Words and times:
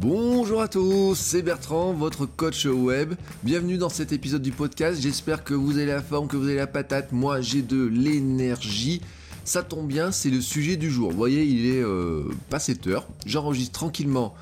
Bonjour 0.00 0.60
à 0.60 0.68
tous, 0.68 1.16
c'est 1.16 1.42
Bertrand, 1.42 1.92
votre 1.92 2.24
coach 2.24 2.66
web. 2.66 3.14
Bienvenue 3.42 3.78
dans 3.78 3.88
cet 3.88 4.12
épisode 4.12 4.42
du 4.42 4.52
podcast. 4.52 5.00
J'espère 5.02 5.42
que 5.42 5.54
vous 5.54 5.76
avez 5.76 5.86
la 5.86 6.00
forme, 6.00 6.28
que 6.28 6.36
vous 6.36 6.44
avez 6.44 6.54
la 6.54 6.68
patate. 6.68 7.10
Moi, 7.10 7.40
j'ai 7.40 7.62
de 7.62 7.82
l'énergie. 7.82 9.00
Ça 9.44 9.64
tombe 9.64 9.88
bien, 9.88 10.12
c'est 10.12 10.30
le 10.30 10.40
sujet 10.40 10.76
du 10.76 10.88
jour. 10.88 11.10
Vous 11.10 11.16
voyez, 11.16 11.44
il 11.44 11.66
est 11.66 11.82
euh, 11.82 12.30
pas 12.48 12.60
7 12.60 12.86
heures. 12.86 13.08
J'enregistre 13.26 13.72
tranquillement 13.72 14.36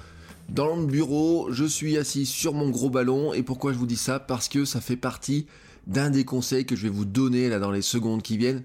dans 0.51 0.77
le 0.77 0.85
bureau. 0.85 1.49
Je 1.51 1.65
suis 1.65 1.97
assis 1.97 2.27
sur 2.27 2.53
mon 2.53 2.69
gros 2.69 2.91
ballon. 2.91 3.33
Et 3.33 3.43
pourquoi 3.43 3.73
je 3.73 3.79
vous 3.79 3.87
dis 3.87 3.97
ça? 3.97 4.21
Parce 4.21 4.51
que 4.51 4.67
ça 4.67 4.83
fait 4.83 4.97
partie 4.97 5.47
d'un 5.87 6.11
des 6.11 6.27
conseils 6.27 6.67
que 6.67 6.77
je 6.77 6.83
vais 6.83 6.91
vous 6.91 7.07
donner 7.07 7.49
là 7.49 7.59
dans 7.59 7.71
les 7.71 7.81
secondes 7.81 8.21
qui 8.21 8.37
viennent 8.37 8.65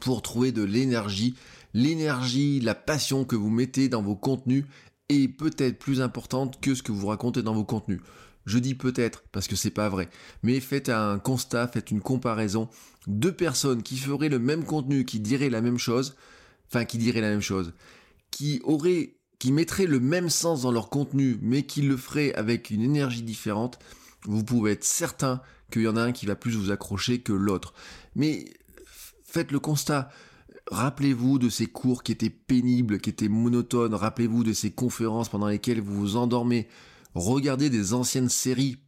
pour 0.00 0.22
trouver 0.22 0.52
de 0.52 0.62
l'énergie. 0.62 1.34
L'énergie, 1.74 2.60
la 2.60 2.74
passion 2.74 3.26
que 3.26 3.36
vous 3.36 3.50
mettez 3.50 3.90
dans 3.90 4.02
vos 4.02 4.16
contenus 4.16 4.64
est 5.08 5.28
peut-être 5.28 5.78
plus 5.78 6.00
importante 6.00 6.60
que 6.60 6.74
ce 6.74 6.82
que 6.82 6.92
vous 6.92 7.06
racontez 7.06 7.42
dans 7.42 7.54
vos 7.54 7.64
contenus. 7.64 8.00
Je 8.46 8.58
dis 8.58 8.74
peut-être 8.74 9.22
parce 9.30 9.46
que 9.46 9.56
c'est 9.56 9.70
pas 9.70 9.88
vrai, 9.88 10.08
mais 10.42 10.58
faites 10.60 10.88
un 10.88 11.18
constat, 11.18 11.68
faites 11.68 11.90
une 11.90 12.00
comparaison. 12.00 12.68
Deux 13.06 13.32
personnes 13.32 13.82
qui 13.82 13.96
feraient 13.96 14.28
le 14.28 14.38
même 14.38 14.64
contenu, 14.64 15.04
qui 15.04 15.20
diraient 15.20 15.50
la 15.50 15.60
même 15.60 15.78
chose, 15.78 16.16
enfin 16.68 16.84
qui 16.84 16.98
diraient 16.98 17.20
la 17.20 17.30
même 17.30 17.40
chose, 17.40 17.72
qui 18.30 18.60
auraient, 18.64 19.14
qui 19.38 19.52
mettraient 19.52 19.86
le 19.86 20.00
même 20.00 20.28
sens 20.28 20.62
dans 20.62 20.72
leur 20.72 20.90
contenu, 20.90 21.38
mais 21.40 21.64
qui 21.64 21.82
le 21.82 21.96
feraient 21.96 22.34
avec 22.34 22.70
une 22.70 22.82
énergie 22.82 23.22
différente, 23.22 23.78
vous 24.24 24.44
pouvez 24.44 24.72
être 24.72 24.84
certain 24.84 25.40
qu'il 25.70 25.82
y 25.82 25.88
en 25.88 25.96
a 25.96 26.02
un 26.02 26.12
qui 26.12 26.26
va 26.26 26.34
plus 26.34 26.56
vous 26.56 26.70
accrocher 26.70 27.20
que 27.20 27.32
l'autre. 27.32 27.74
Mais 28.16 28.44
faites 29.24 29.52
le 29.52 29.60
constat. 29.60 30.10
Rappelez-vous 30.70 31.38
de 31.38 31.48
ces 31.48 31.66
cours 31.66 32.02
qui 32.02 32.12
étaient 32.12 32.30
pénibles, 32.30 33.00
qui 33.00 33.10
étaient 33.10 33.28
monotones. 33.28 33.94
Rappelez-vous 33.94 34.44
de 34.44 34.52
ces 34.52 34.70
conférences 34.70 35.28
pendant 35.28 35.48
lesquelles 35.48 35.80
vous 35.80 35.94
vous 35.94 36.16
endormez. 36.16 36.68
Regardez 37.14 37.68
des 37.68 37.94
anciennes 37.94 38.28
séries 38.28 38.78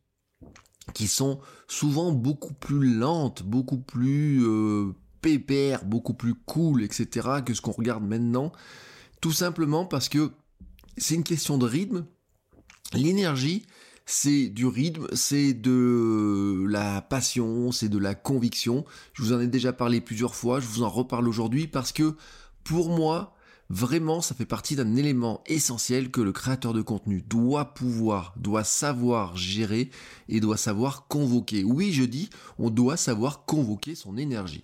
qui 0.93 1.09
sont 1.09 1.41
souvent 1.67 2.13
beaucoup 2.13 2.55
plus 2.55 2.95
lentes, 2.95 3.43
beaucoup 3.43 3.79
plus 3.79 4.45
euh, 4.45 4.95
pépères, 5.21 5.85
beaucoup 5.85 6.15
plus 6.15 6.35
cool, 6.35 6.83
etc. 6.83 7.29
que 7.45 7.55
ce 7.55 7.61
qu'on 7.61 7.73
regarde 7.73 8.05
maintenant. 8.05 8.53
Tout 9.21 9.33
simplement 9.33 9.87
parce 9.87 10.09
que 10.09 10.33
c'est 10.97 11.15
une 11.15 11.25
question 11.25 11.59
de 11.59 11.67
rythme. 11.67 12.07
L'énergie, 12.93 13.65
c'est 14.07 14.49
du 14.49 14.67
rythme, 14.67 15.07
c'est 15.13 15.55
de 15.55 16.65
la 16.69 17.01
passion, 17.01 17.73
c'est 17.73 17.89
de 17.89 17.99
la 17.99 18.15
conviction. 18.15 18.85
Je 19.15 19.23
vous 19.23 19.33
en 19.33 19.41
ai 19.41 19.47
déjà 19.47 19.73
parlé 19.73 20.01
plusieurs 20.01 20.35
fois, 20.35 20.61
je 20.61 20.67
vous 20.67 20.83
en 20.83 20.91
reparle 20.91 21.29
aujourd'hui 21.29 21.67
parce 21.67 21.93
que 21.93 22.15
pour 22.65 22.91
moi, 22.91 23.35
vraiment, 23.71 24.21
ça 24.21 24.35
fait 24.35 24.45
partie 24.45 24.77
d'un 24.77 24.97
élément 24.97 25.43
essentiel 25.47 26.11
que 26.11 26.21
le 26.21 26.33
créateur 26.33 26.73
de 26.73 26.83
contenu 26.83 27.23
doit 27.23 27.75
pouvoir, 27.75 28.35
doit 28.37 28.65
savoir 28.65 29.37
gérer 29.37 29.91
et 30.29 30.41
doit 30.41 30.57
savoir 30.57 31.07
convoquer. 31.09 31.65
Oui, 31.65 31.93
je 31.93 32.05
dis, 32.05 32.31
on 32.59 32.71
doit 32.71 32.97
savoir 32.97 33.45
convoquer 33.47 33.95
son 33.95 34.17
énergie. 34.17 34.63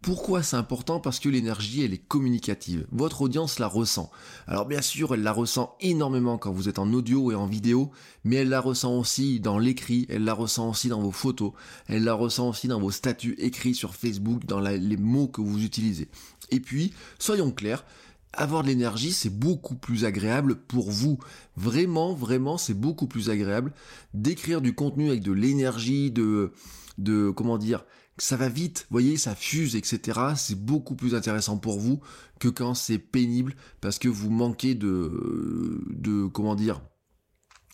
Pourquoi 0.00 0.44
c'est 0.44 0.56
important? 0.56 1.00
Parce 1.00 1.18
que 1.18 1.28
l'énergie, 1.28 1.82
elle 1.82 1.92
est 1.92 2.06
communicative. 2.06 2.86
Votre 2.92 3.22
audience 3.22 3.58
la 3.58 3.66
ressent. 3.66 4.10
Alors 4.46 4.64
bien 4.64 4.80
sûr, 4.80 5.12
elle 5.12 5.22
la 5.22 5.32
ressent 5.32 5.76
énormément 5.80 6.38
quand 6.38 6.52
vous 6.52 6.68
êtes 6.68 6.78
en 6.78 6.92
audio 6.92 7.32
et 7.32 7.34
en 7.34 7.46
vidéo, 7.46 7.90
mais 8.22 8.36
elle 8.36 8.48
la 8.48 8.60
ressent 8.60 8.96
aussi 8.96 9.40
dans 9.40 9.58
l'écrit, 9.58 10.06
elle 10.08 10.24
la 10.24 10.34
ressent 10.34 10.70
aussi 10.70 10.88
dans 10.88 11.02
vos 11.02 11.10
photos, 11.10 11.52
elle 11.88 12.04
la 12.04 12.14
ressent 12.14 12.48
aussi 12.48 12.68
dans 12.68 12.80
vos 12.80 12.92
statuts 12.92 13.34
écrits 13.38 13.74
sur 13.74 13.94
Facebook, 13.96 14.44
dans 14.46 14.60
les 14.60 14.96
mots 14.96 15.26
que 15.26 15.40
vous 15.40 15.64
utilisez. 15.64 16.08
Et 16.50 16.60
puis, 16.60 16.92
soyons 17.18 17.50
clairs, 17.50 17.84
avoir 18.32 18.62
de 18.62 18.68
l'énergie, 18.68 19.12
c'est 19.12 19.36
beaucoup 19.36 19.74
plus 19.74 20.04
agréable 20.04 20.56
pour 20.56 20.90
vous. 20.90 21.18
Vraiment, 21.56 22.14
vraiment, 22.14 22.56
c'est 22.56 22.78
beaucoup 22.78 23.06
plus 23.06 23.30
agréable 23.30 23.72
d'écrire 24.14 24.60
du 24.60 24.74
contenu 24.74 25.08
avec 25.08 25.22
de 25.22 25.32
l'énergie, 25.32 26.10
de, 26.10 26.52
de, 26.98 27.30
comment 27.30 27.58
dire, 27.58 27.84
ça 28.18 28.36
va 28.36 28.48
vite, 28.48 28.86
vous 28.90 28.94
voyez, 28.94 29.16
ça 29.16 29.34
fuse, 29.34 29.76
etc. 29.76 30.20
C'est 30.36 30.58
beaucoup 30.58 30.94
plus 30.94 31.14
intéressant 31.14 31.56
pour 31.56 31.78
vous 31.78 32.00
que 32.40 32.48
quand 32.48 32.74
c'est 32.74 32.98
pénible 32.98 33.54
parce 33.80 33.98
que 33.98 34.08
vous 34.08 34.30
manquez 34.30 34.74
de, 34.74 35.80
de 35.90 36.26
comment 36.26 36.54
dire, 36.54 36.80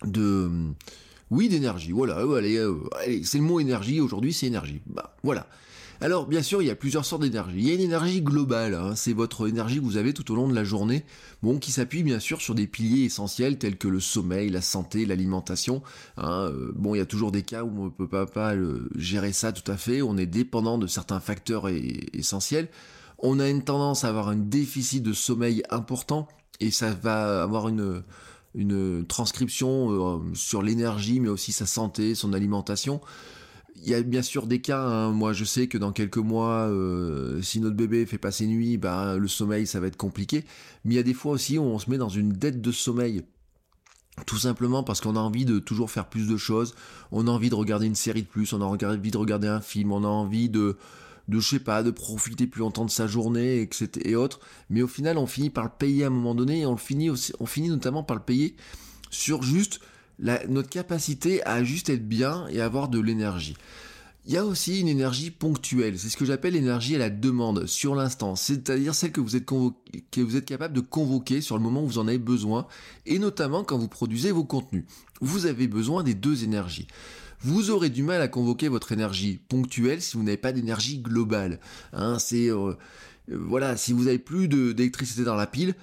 de, 0.05 0.51
oui, 1.31 1.49
d'énergie. 1.49 1.93
Voilà, 1.93 2.19
allez, 2.37 2.57
euh, 2.57 2.75
allez 3.01 3.25
c'est 3.25 3.39
le 3.39 3.45
mot 3.45 3.61
énergie. 3.61 4.01
Aujourd'hui, 4.01 4.33
c'est 4.33 4.47
énergie. 4.47 4.81
Bah, 4.87 5.17
voilà. 5.23 5.47
Alors, 6.01 6.27
bien 6.27 6.43
sûr, 6.43 6.61
il 6.61 6.67
y 6.67 6.71
a 6.71 6.75
plusieurs 6.75 7.05
sortes 7.05 7.23
d'énergie. 7.23 7.59
Il 7.59 7.69
y 7.69 7.71
a 7.71 7.75
une 7.75 7.81
énergie 7.81 8.21
globale, 8.21 8.75
hein, 8.75 8.95
c'est 8.97 9.13
votre 9.13 9.49
énergie 9.49 9.77
que 9.77 9.85
vous 9.85 9.97
avez 9.97 10.13
tout 10.13 10.31
au 10.33 10.35
long 10.35 10.49
de 10.49 10.55
la 10.55 10.65
journée, 10.65 11.05
bon, 11.43 11.59
qui 11.59 11.73
s'appuie 11.73 12.03
bien 12.03 12.19
sûr 12.19 12.41
sur 12.41 12.55
des 12.55 12.67
piliers 12.67 13.05
essentiels 13.05 13.59
tels 13.59 13.79
que 13.79 13.89
le 13.89 14.01
sommeil, 14.01 14.51
la 14.51 14.61
santé, 14.61 15.07
l'alimentation. 15.07 15.83
Hein. 16.17 16.51
Euh, 16.51 16.73
bon, 16.75 16.95
il 16.95 16.99
y 16.99 17.01
a 17.01 17.07
toujours 17.07 17.33
des 17.33 17.43
cas 17.43 17.63
où 17.63 17.73
on 17.81 17.85
ne 17.87 17.91
peut 17.91 18.09
pas, 18.09 18.27
pas 18.27 18.55
gérer 18.97 19.33
ça 19.33 19.53
tout 19.53 19.71
à 19.71 19.77
fait, 19.77 20.03
on 20.03 20.17
est 20.17 20.27
dépendant 20.27 20.79
de 20.79 20.87
certains 20.87 21.21
facteurs 21.21 21.69
essentiels. 22.13 22.69
On 23.19 23.41
a 23.41 23.49
une 23.49 23.63
tendance 23.63 24.05
à 24.05 24.09
avoir 24.09 24.29
un 24.29 24.37
déficit 24.37 25.03
de 25.03 25.13
sommeil 25.13 25.63
important 25.71 26.29
et 26.61 26.71
ça 26.71 26.93
va 26.93 27.43
avoir 27.43 27.69
une, 27.69 28.03
une 28.55 29.07
transcription 29.07 29.91
euh, 29.91 30.19
sur 30.35 30.63
l'énergie, 30.63 31.21
mais 31.21 31.29
aussi 31.29 31.53
sa 31.53 31.67
santé, 31.67 32.15
son 32.15 32.33
alimentation 32.33 33.01
il 33.77 33.89
y 33.89 33.95
a 33.95 34.03
bien 34.03 34.23
sûr 34.23 34.47
des 34.47 34.61
cas, 34.61 34.81
hein. 34.81 35.11
moi 35.11 35.33
je 35.33 35.45
sais 35.45 35.67
que 35.67 35.79
dans 35.79 35.93
quelques 35.93 36.19
mois, 36.19 36.69
euh, 36.69 37.43
si 37.43 37.61
notre 37.61 37.77
bébé 37.77 38.07
fait 38.07 38.19
passer 38.19 38.47
nuit, 38.47 38.77
bah, 38.77 39.17
le 39.17 39.29
sommeil 39.29 39.67
ça 39.67 39.81
va 39.81 39.89
être 39.89 39.97
compliqué, 39.97 40.45
mais 40.85 40.95
il 40.95 40.97
y 40.97 41.01
a 41.01 41.03
des 41.03 41.15
fois 41.15 41.33
aussi 41.33 41.59
où 41.59 41.63
on 41.63 41.79
se 41.79 41.91
met 41.91 41.99
dans 41.99 42.09
une 42.09 42.33
dette 42.33 42.61
de 42.61 42.73
sommeil. 42.73 43.23
Tout 44.27 44.39
simplement 44.39 44.85
parce 44.85 45.01
qu'on 45.01 45.17
a 45.17 45.21
envie 45.21 45.45
de 45.45 45.59
toujours 45.59 45.91
faire 45.91 46.09
plus 46.09 46.29
de 46.29 46.37
choses, 46.37 46.77
on 47.11 47.27
a 47.27 47.31
envie 47.31 47.51
de 47.51 47.57
regarder 47.57 47.87
une 47.87 47.97
série 47.97 48.23
de 48.23 48.29
plus, 48.29 48.53
on 48.53 48.61
a 48.61 48.65
envie 48.65 49.11
de 49.11 49.19
regarder 49.19 49.49
un 49.49 49.61
film, 49.61 49.91
on 49.91 50.05
a 50.05 50.09
envie 50.09 50.49
de, 50.49 50.77
de 51.27 51.41
je 51.41 51.49
sais 51.49 51.59
pas, 51.59 51.83
de 51.83 51.91
profiter 51.91 52.47
plus 52.47 52.61
longtemps 52.61 52.85
de 52.85 52.93
sa 52.93 53.09
journée, 53.09 53.61
etc. 53.61 53.89
et 54.05 54.15
autres. 54.15 54.39
Mais 54.71 54.83
au 54.83 54.87
final, 54.87 55.19
on 55.19 55.27
finit 55.27 55.51
par 55.51 55.65
le 55.65 55.71
payer 55.77 56.05
à 56.05 56.07
un 56.07 56.11
moment 56.11 56.37
donné, 56.37 56.61
et 56.61 56.67
on 56.67 56.77
finit 56.77 57.69
notamment 57.69 58.05
par 58.05 58.17
le 58.17 58.23
payer 58.23 58.55
sur 59.11 59.43
juste 59.43 59.81
notre 60.19 60.69
capacité 60.69 61.45
à 61.47 61.65
juste 61.65 61.89
être 61.91 62.07
bien 62.07 62.47
et 62.49 62.61
avoir 62.61 62.89
de 62.89 63.01
l'énergie. 63.01 63.57
Il 64.27 64.33
y 64.33 64.39
a 64.39 64.45
aussi 64.47 64.81
une 64.81 64.89
énergie 64.89 65.31
ponctuelle, 65.31 65.99
c'est 65.99 66.09
ce 66.09 66.17
que 66.17 66.25
j'appelle 66.25 66.55
l'énergie 66.55 66.95
à 66.95 66.99
la 66.99 67.11
demande, 67.11 67.67
sur 67.67 67.95
l'instant, 67.95 68.37
c'est-à-dire 68.37 68.95
celle 68.95 69.13
que 69.13 69.21
vous, 69.21 69.37
êtes 69.37 70.45
capable 70.47 70.75
de 70.75 70.81
convoquer 70.81 71.43
sur 71.43 71.59
le 71.59 71.63
moment 71.63 71.83
où 71.83 71.87
vous 71.87 71.99
en 71.99 72.09
avez 72.09 72.17
besoin, 72.17 72.67
et 73.05 73.19
notamment 73.19 73.65
quand 73.65 73.77
vous 73.77 73.89
produisez 73.89 74.33
vos 74.33 74.45
contenus. 74.45 74.85
Vous 75.21 75.45
avez 75.45 75.69
besoin 75.69 76.03
des 76.03 76.15
deux 76.15 76.43
énergies. 76.43 76.87
Vous 77.41 77.69
aurez 77.69 77.91
du 77.91 78.03
mal 78.03 78.23
à 78.23 78.29
convoquer 78.29 78.69
votre 78.69 78.93
énergie 78.93 79.41
ponctuelle 79.47 80.01
si 80.01 80.17
vous 80.17 80.23
n'avez 80.23 80.39
pas 80.39 80.53
d'énergie 80.53 81.01
globale. 81.01 81.61
Hein, 81.93 82.17
euh, 82.33 82.49
euh, 82.51 82.75
voilà, 83.29 83.77
si 83.77 83.93
vous 83.93 84.05
n'avez 84.05 84.19
plus 84.19 84.49
d'électricité 84.49 85.25
dans 85.25 85.35
la 85.35 85.47
pile, 85.47 85.75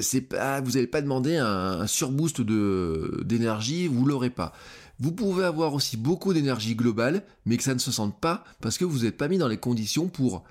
c'est 0.00 0.20
pas, 0.20 0.60
vous 0.60 0.72
n'allez 0.72 0.86
pas 0.86 1.02
demander 1.02 1.36
un, 1.36 1.86
surboost 1.86 2.40
de, 2.40 3.22
d'énergie, 3.24 3.86
vous 3.86 4.04
l'aurez 4.04 4.30
pas. 4.30 4.52
Vous 5.00 5.12
pouvez 5.12 5.44
avoir 5.44 5.74
aussi 5.74 5.96
beaucoup 5.96 6.32
d'énergie 6.32 6.76
globale, 6.76 7.24
mais 7.44 7.56
que 7.56 7.62
ça 7.62 7.74
ne 7.74 7.80
se 7.80 7.90
sente 7.90 8.20
pas 8.20 8.44
parce 8.60 8.78
que 8.78 8.84
vous 8.84 9.00
n'êtes 9.00 9.16
pas 9.16 9.28
mis 9.28 9.38
dans 9.38 9.48
les 9.48 9.56
conditions 9.56 10.08
pour 10.08 10.44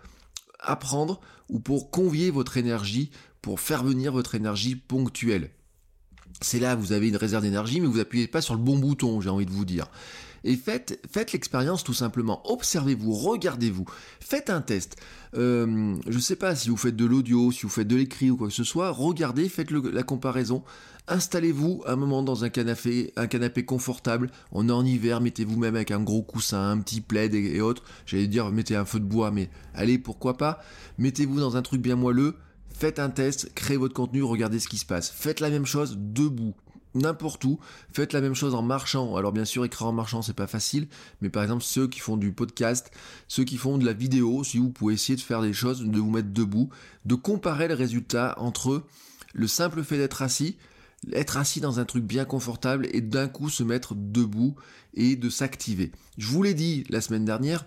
apprendre 0.59 1.21
ou 1.49 1.59
pour 1.59 1.91
convier 1.91 2.31
votre 2.31 2.57
énergie, 2.57 3.11
pour 3.41 3.59
faire 3.59 3.83
venir 3.83 4.11
votre 4.11 4.35
énergie 4.35 4.75
ponctuelle. 4.75 5.51
C'est 6.41 6.59
là 6.59 6.75
vous 6.75 6.91
avez 6.91 7.07
une 7.07 7.17
réserve 7.17 7.43
d'énergie, 7.43 7.79
mais 7.79 7.87
vous 7.87 7.99
appuyez 7.99 8.27
pas 8.27 8.41
sur 8.41 8.55
le 8.55 8.61
bon 8.61 8.77
bouton, 8.77 9.21
j'ai 9.21 9.29
envie 9.29 9.45
de 9.45 9.51
vous 9.51 9.65
dire 9.65 9.87
et 10.43 10.55
faites, 10.55 10.99
l'expérience 11.33 11.83
tout 11.83 11.93
simplement. 11.93 12.41
Observez-vous, 12.51 13.13
regardez-vous, 13.13 13.85
faites 14.19 14.49
un 14.49 14.61
test. 14.61 14.97
Euh, 15.35 15.95
je 16.07 16.15
ne 16.15 16.21
sais 16.21 16.35
pas 16.35 16.55
si 16.55 16.69
vous 16.69 16.77
faites 16.77 16.95
de 16.95 17.05
l'audio, 17.05 17.51
si 17.51 17.63
vous 17.63 17.69
faites 17.69 17.87
de 17.87 17.95
l'écrit 17.95 18.31
ou 18.31 18.37
quoi 18.37 18.47
que 18.47 18.53
ce 18.53 18.63
soit, 18.63 18.91
regardez, 18.91 19.47
faites 19.49 19.71
la 19.71 20.03
comparaison. 20.03 20.63
Installez-vous 21.07 21.83
un 21.87 21.95
moment 21.95 22.23
dans 22.23 22.43
un 22.43 22.49
canapé, 22.49 23.11
un 23.15 23.27
canapé 23.27 23.65
confortable. 23.65 24.31
On 24.51 24.69
est 24.69 24.71
en 24.71 24.85
hiver, 24.85 25.21
mettez-vous 25.21 25.57
même 25.57 25.75
avec 25.75 25.91
un 25.91 26.01
gros 26.01 26.21
coussin, 26.21 26.71
un 26.71 26.77
petit 26.79 27.01
plaid 27.01 27.33
et, 27.33 27.61
autres. 27.61 27.83
J'allais 28.05 28.27
dire 28.27 28.51
mettez 28.51 28.75
un 28.75 28.85
feu 28.85 28.99
de 28.99 29.05
bois, 29.05 29.31
mais 29.31 29.49
allez, 29.73 29.97
pourquoi 29.97 30.37
pas. 30.37 30.61
Mettez-vous 30.97 31.39
dans 31.39 31.57
un 31.57 31.61
truc 31.61 31.81
bien 31.81 31.95
moelleux 31.95 32.35
Faites 32.73 32.99
un 32.99 33.09
test, 33.09 33.51
créez 33.53 33.77
votre 33.77 33.93
contenu, 33.93 34.23
regardez 34.23 34.59
ce 34.59 34.67
qui 34.67 34.77
se 34.77 34.85
passe. 34.85 35.11
Faites 35.11 35.39
la 35.39 35.49
même 35.49 35.65
chose 35.65 35.97
debout 35.99 36.55
n'importe 36.95 37.43
où, 37.45 37.59
faites 37.91 38.13
la 38.13 38.21
même 38.21 38.35
chose 38.35 38.55
en 38.55 38.61
marchant. 38.61 39.15
Alors 39.15 39.31
bien 39.31 39.45
sûr, 39.45 39.65
écrire 39.65 39.87
en 39.87 39.93
marchant, 39.93 40.21
c'est 40.21 40.33
pas 40.33 40.47
facile, 40.47 40.87
mais 41.21 41.29
par 41.29 41.43
exemple 41.43 41.63
ceux 41.63 41.87
qui 41.87 41.99
font 41.99 42.17
du 42.17 42.31
podcast, 42.31 42.91
ceux 43.27 43.43
qui 43.43 43.57
font 43.57 43.77
de 43.77 43.85
la 43.85 43.93
vidéo, 43.93 44.43
si 44.43 44.57
vous 44.57 44.69
pouvez 44.69 44.93
essayer 44.93 45.15
de 45.15 45.21
faire 45.21 45.41
des 45.41 45.53
choses, 45.53 45.83
de 45.83 45.99
vous 45.99 46.11
mettre 46.11 46.29
debout, 46.29 46.69
de 47.05 47.15
comparer 47.15 47.67
les 47.67 47.73
résultats 47.73 48.35
entre 48.37 48.83
le 49.33 49.47
simple 49.47 49.83
fait 49.83 49.97
d'être 49.97 50.21
assis, 50.21 50.57
être 51.13 51.37
assis 51.37 51.61
dans 51.61 51.79
un 51.79 51.85
truc 51.85 52.03
bien 52.03 52.25
confortable 52.25 52.87
et 52.91 53.01
d'un 53.01 53.27
coup 53.27 53.49
se 53.49 53.63
mettre 53.63 53.95
debout 53.95 54.55
et 54.93 55.15
de 55.15 55.29
s'activer. 55.29 55.91
Je 56.17 56.27
vous 56.27 56.43
l'ai 56.43 56.53
dit 56.53 56.83
la 56.89 57.01
semaine 57.01 57.25
dernière, 57.25 57.65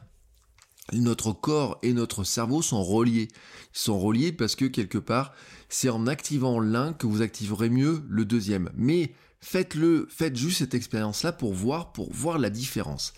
notre 0.93 1.33
corps 1.33 1.79
et 1.83 1.93
notre 1.93 2.25
cerveau 2.25 2.63
sont 2.63 2.83
reliés. 2.83 3.29
Ils 3.75 3.79
sont 3.79 3.99
reliés 3.99 4.33
parce 4.33 4.55
que 4.57 4.67
quelque 4.67 4.99
part, 4.99 5.33
c'est 5.69 5.89
en 5.89 6.07
activant 6.07 6.61
l'un 6.61 6.93
que 6.93 7.07
vous 7.07 7.23
activerez 7.23 7.71
mieux 7.71 8.03
le 8.09 8.25
deuxième. 8.25 8.71
Mais 8.77 9.15
faites-le, 9.41 10.07
faites 10.11 10.37
juste 10.37 10.59
cette 10.59 10.75
expérience-là 10.75 11.33
pour 11.33 11.55
voir, 11.55 11.93
pour 11.93 12.13
voir 12.13 12.39
la 12.39 12.51
différence. 12.51 13.15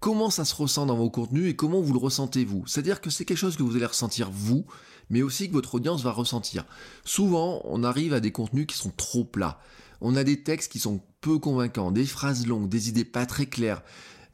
Comment 0.00 0.30
ça 0.30 0.44
se 0.44 0.54
ressent 0.54 0.86
dans 0.86 0.96
vos 0.96 1.10
contenus 1.10 1.50
et 1.50 1.56
comment 1.56 1.80
vous 1.80 1.92
le 1.92 1.98
ressentez 1.98 2.44
vous? 2.44 2.64
C'est-à-dire 2.66 3.00
que 3.00 3.10
c'est 3.10 3.24
quelque 3.24 3.38
chose 3.38 3.56
que 3.56 3.62
vous 3.62 3.76
allez 3.76 3.86
ressentir 3.86 4.30
vous, 4.30 4.66
mais 5.08 5.22
aussi 5.22 5.48
que 5.48 5.54
votre 5.54 5.76
audience 5.76 6.02
va 6.02 6.12
ressentir. 6.12 6.64
Souvent, 7.04 7.62
on 7.64 7.82
arrive 7.82 8.12
à 8.12 8.20
des 8.20 8.32
contenus 8.32 8.66
qui 8.66 8.76
sont 8.76 8.92
trop 8.94 9.24
plats. 9.24 9.58
On 10.00 10.14
a 10.16 10.24
des 10.24 10.42
textes 10.42 10.70
qui 10.70 10.78
sont 10.78 11.02
peu 11.22 11.38
convaincants, 11.38 11.90
des 11.90 12.04
phrases 12.04 12.46
longues, 12.46 12.68
des 12.68 12.88
idées 12.88 13.04
pas 13.04 13.24
très 13.24 13.46
claires. 13.46 13.82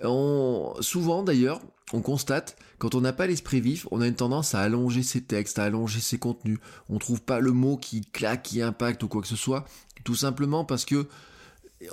Souvent 0.02 1.22
d'ailleurs, 1.22 1.60
on 1.92 2.00
constate, 2.00 2.56
quand 2.78 2.94
on 2.94 3.00
n'a 3.00 3.12
pas 3.12 3.26
l'esprit 3.26 3.60
vif, 3.60 3.86
on 3.90 4.00
a 4.00 4.06
une 4.06 4.14
tendance 4.14 4.54
à 4.54 4.60
allonger 4.60 5.02
ses 5.02 5.22
textes, 5.22 5.58
à 5.58 5.64
allonger 5.64 6.00
ses 6.00 6.18
contenus. 6.18 6.58
On 6.88 6.98
trouve 6.98 7.20
pas 7.22 7.40
le 7.40 7.52
mot 7.52 7.76
qui 7.76 8.00
claque, 8.00 8.42
qui 8.42 8.62
impacte 8.62 9.02
ou 9.02 9.08
quoi 9.08 9.22
que 9.22 9.28
ce 9.28 9.36
soit, 9.36 9.64
tout 10.04 10.14
simplement 10.14 10.64
parce 10.64 10.84
que 10.84 11.06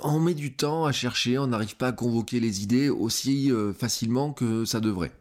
on 0.02 0.20
met 0.20 0.34
du 0.34 0.54
temps 0.54 0.84
à 0.84 0.92
chercher, 0.92 1.38
on 1.38 1.48
n'arrive 1.48 1.76
pas 1.76 1.88
à 1.88 1.92
convoquer 1.92 2.40
les 2.40 2.62
idées 2.62 2.88
aussi 2.88 3.50
euh, 3.50 3.72
facilement 3.72 4.32
que 4.32 4.64
ça 4.64 4.80
devrait. 4.80 5.12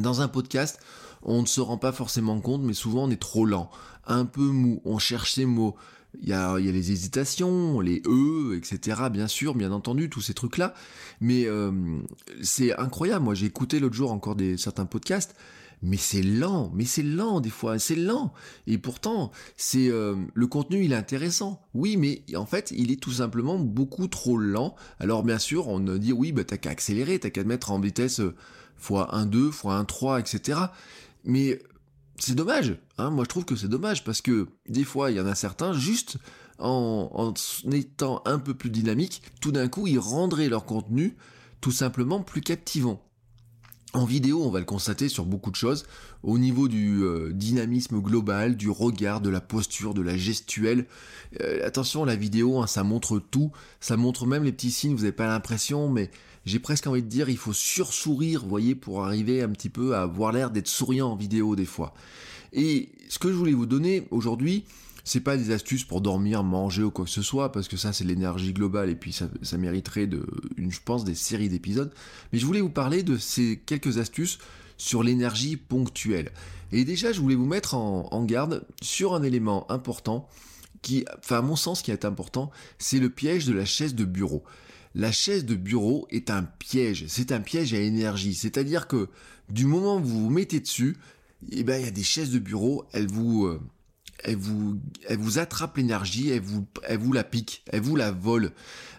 Dans 0.00 0.20
un 0.20 0.28
podcast, 0.28 0.80
on 1.22 1.42
ne 1.42 1.46
se 1.46 1.60
rend 1.60 1.78
pas 1.78 1.92
forcément 1.92 2.40
compte, 2.40 2.62
mais 2.62 2.74
souvent 2.74 3.04
on 3.04 3.10
est 3.10 3.20
trop 3.20 3.44
lent, 3.44 3.70
un 4.06 4.24
peu 4.24 4.42
mou, 4.42 4.80
on 4.84 4.98
cherche 4.98 5.34
ses 5.34 5.46
mots, 5.46 5.76
il 6.20 6.28
y 6.28 6.32
a, 6.32 6.58
les 6.58 6.92
hésitations, 6.92 7.80
les 7.80 8.02
E, 8.06 8.56
etc. 8.56 9.02
Bien 9.10 9.28
sûr, 9.28 9.54
bien 9.54 9.72
entendu, 9.72 10.10
tous 10.10 10.20
ces 10.20 10.34
trucs-là. 10.34 10.74
Mais 11.20 11.46
euh, 11.46 11.70
c'est 12.42 12.76
incroyable. 12.78 13.24
Moi, 13.24 13.34
j'ai 13.34 13.46
écouté 13.46 13.80
l'autre 13.80 13.94
jour 13.94 14.12
encore 14.12 14.36
des 14.36 14.56
certains 14.56 14.86
podcasts. 14.86 15.34
Mais 15.82 15.96
c'est 15.96 16.22
lent, 16.22 16.70
mais 16.74 16.84
c'est 16.84 17.02
lent 17.02 17.40
des 17.40 17.48
fois, 17.48 17.78
c'est 17.78 17.94
lent. 17.94 18.34
Et 18.66 18.76
pourtant, 18.76 19.30
c'est 19.56 19.88
euh, 19.88 20.14
le 20.34 20.46
contenu, 20.46 20.84
il 20.84 20.92
est 20.92 20.96
intéressant. 20.96 21.62
Oui, 21.72 21.96
mais 21.96 22.22
en 22.36 22.44
fait, 22.44 22.70
il 22.76 22.92
est 22.92 23.00
tout 23.00 23.12
simplement 23.12 23.58
beaucoup 23.58 24.06
trop 24.06 24.36
lent. 24.36 24.74
Alors 24.98 25.22
bien 25.22 25.38
sûr, 25.38 25.68
on 25.68 25.80
dit 25.80 26.12
oui, 26.12 26.32
bah 26.32 26.44
t'as 26.44 26.58
qu'à 26.58 26.68
accélérer, 26.68 27.18
t'as 27.18 27.30
qu'à 27.30 27.44
mettre 27.44 27.70
en 27.70 27.80
vitesse 27.80 28.20
x1, 28.82 29.26
2, 29.26 29.50
x1, 29.50 29.86
3, 29.86 30.20
etc. 30.20 30.58
Mais 31.24 31.60
c'est 32.22 32.34
dommage. 32.34 32.76
Hein 32.98 33.10
Moi, 33.10 33.24
je 33.24 33.28
trouve 33.28 33.44
que 33.44 33.56
c'est 33.56 33.68
dommage 33.68 34.04
parce 34.04 34.22
que 34.22 34.48
des 34.68 34.84
fois, 34.84 35.10
il 35.10 35.16
y 35.16 35.20
en 35.20 35.26
a 35.26 35.34
certains, 35.34 35.72
juste 35.72 36.18
en, 36.58 37.10
en 37.12 37.70
étant 37.72 38.22
un 38.26 38.38
peu 38.38 38.54
plus 38.54 38.70
dynamique, 38.70 39.22
tout 39.40 39.52
d'un 39.52 39.68
coup, 39.68 39.86
ils 39.86 39.98
rendraient 39.98 40.48
leur 40.48 40.64
contenu 40.64 41.16
tout 41.60 41.72
simplement 41.72 42.22
plus 42.22 42.40
captivant. 42.40 43.02
En 43.92 44.04
vidéo, 44.04 44.44
on 44.44 44.50
va 44.50 44.60
le 44.60 44.64
constater 44.64 45.08
sur 45.08 45.24
beaucoup 45.24 45.50
de 45.50 45.56
choses, 45.56 45.84
au 46.22 46.38
niveau 46.38 46.68
du 46.68 47.02
euh, 47.02 47.32
dynamisme 47.32 48.00
global, 48.00 48.56
du 48.56 48.70
regard, 48.70 49.20
de 49.20 49.30
la 49.30 49.40
posture, 49.40 49.94
de 49.94 50.00
la 50.00 50.16
gestuelle. 50.16 50.86
Euh, 51.40 51.66
attention, 51.66 52.04
la 52.04 52.14
vidéo, 52.14 52.60
hein, 52.60 52.68
ça 52.68 52.84
montre 52.84 53.18
tout, 53.18 53.50
ça 53.80 53.96
montre 53.96 54.26
même 54.26 54.44
les 54.44 54.52
petits 54.52 54.70
signes, 54.70 54.92
vous 54.92 55.02
n'avez 55.02 55.12
pas 55.12 55.26
l'impression, 55.26 55.88
mais 55.88 56.12
j'ai 56.46 56.58
presque 56.58 56.86
envie 56.86 57.02
de 57.02 57.08
dire, 57.08 57.28
il 57.28 57.36
faut 57.36 57.52
sursourire, 57.52 58.42
vous 58.42 58.48
voyez, 58.48 58.74
pour 58.74 59.04
arriver 59.04 59.42
un 59.42 59.50
petit 59.50 59.68
peu 59.68 59.94
à 59.94 60.02
avoir 60.02 60.32
l'air 60.32 60.50
d'être 60.50 60.68
souriant 60.68 61.10
en 61.10 61.16
vidéo 61.16 61.56
des 61.56 61.66
fois. 61.66 61.94
Et 62.52 62.90
ce 63.08 63.18
que 63.18 63.28
je 63.28 63.34
voulais 63.34 63.52
vous 63.52 63.66
donner 63.66 64.06
aujourd'hui, 64.10 64.64
c'est 65.04 65.20
pas 65.20 65.36
des 65.36 65.50
astuces 65.50 65.84
pour 65.84 66.00
dormir, 66.00 66.42
manger 66.42 66.82
ou 66.82 66.90
quoi 66.90 67.04
que 67.04 67.10
ce 67.10 67.22
soit, 67.22 67.52
parce 67.52 67.68
que 67.68 67.76
ça 67.76 67.92
c'est 67.92 68.04
l'énergie 68.04 68.52
globale 68.52 68.90
et 68.90 68.94
puis 68.94 69.12
ça, 69.12 69.58
mériterait 69.58 70.06
de, 70.06 70.26
je 70.56 70.78
pense, 70.84 71.04
des 71.04 71.14
séries 71.14 71.48
d'épisodes. 71.48 71.92
Mais 72.32 72.38
je 72.38 72.46
voulais 72.46 72.60
vous 72.60 72.70
parler 72.70 73.02
de 73.02 73.16
ces 73.16 73.60
quelques 73.64 73.98
astuces 73.98 74.38
sur 74.76 75.02
l'énergie 75.02 75.56
ponctuelle. 75.56 76.30
Et 76.72 76.84
déjà, 76.84 77.12
je 77.12 77.20
voulais 77.20 77.34
vous 77.34 77.46
mettre 77.46 77.74
en, 77.74 78.24
garde 78.24 78.64
sur 78.80 79.14
un 79.14 79.22
élément 79.22 79.70
important 79.70 80.28
qui, 80.82 81.04
enfin 81.18 81.38
à 81.38 81.42
mon 81.42 81.56
sens, 81.56 81.82
qui 81.82 81.90
est 81.90 82.04
important, 82.04 82.50
c'est 82.78 82.98
le 82.98 83.10
piège 83.10 83.46
de 83.46 83.52
la 83.52 83.64
chaise 83.64 83.94
de 83.94 84.04
bureau. 84.04 84.44
La 84.94 85.12
chaise 85.12 85.44
de 85.44 85.54
bureau 85.54 86.06
est 86.10 86.30
un 86.30 86.42
piège, 86.42 87.04
c'est 87.08 87.30
un 87.32 87.40
piège 87.40 87.74
à 87.74 87.78
énergie, 87.78 88.34
c'est-à-dire 88.34 88.88
que 88.88 89.08
du 89.48 89.66
moment 89.66 89.98
où 89.98 90.04
vous 90.04 90.24
vous 90.24 90.30
mettez 90.30 90.60
dessus, 90.60 90.96
eh 91.52 91.62
ben 91.62 91.80
il 91.80 91.84
y 91.84 91.88
a 91.88 91.92
des 91.92 92.02
chaises 92.02 92.30
de 92.30 92.38
bureau, 92.38 92.84
elles 92.92 93.06
vous 93.06 93.46
euh, 93.46 93.60
elle 94.24 94.36
vous, 94.36 94.78
elle 95.08 95.18
vous 95.18 95.38
attrape 95.38 95.76
l'énergie, 95.76 96.30
elle 96.30 96.42
vous, 96.42 97.12
la 97.12 97.24
pique, 97.24 97.62
elle 97.68 97.80
vous 97.80 97.96
la 97.96 98.10
vole. 98.10 98.52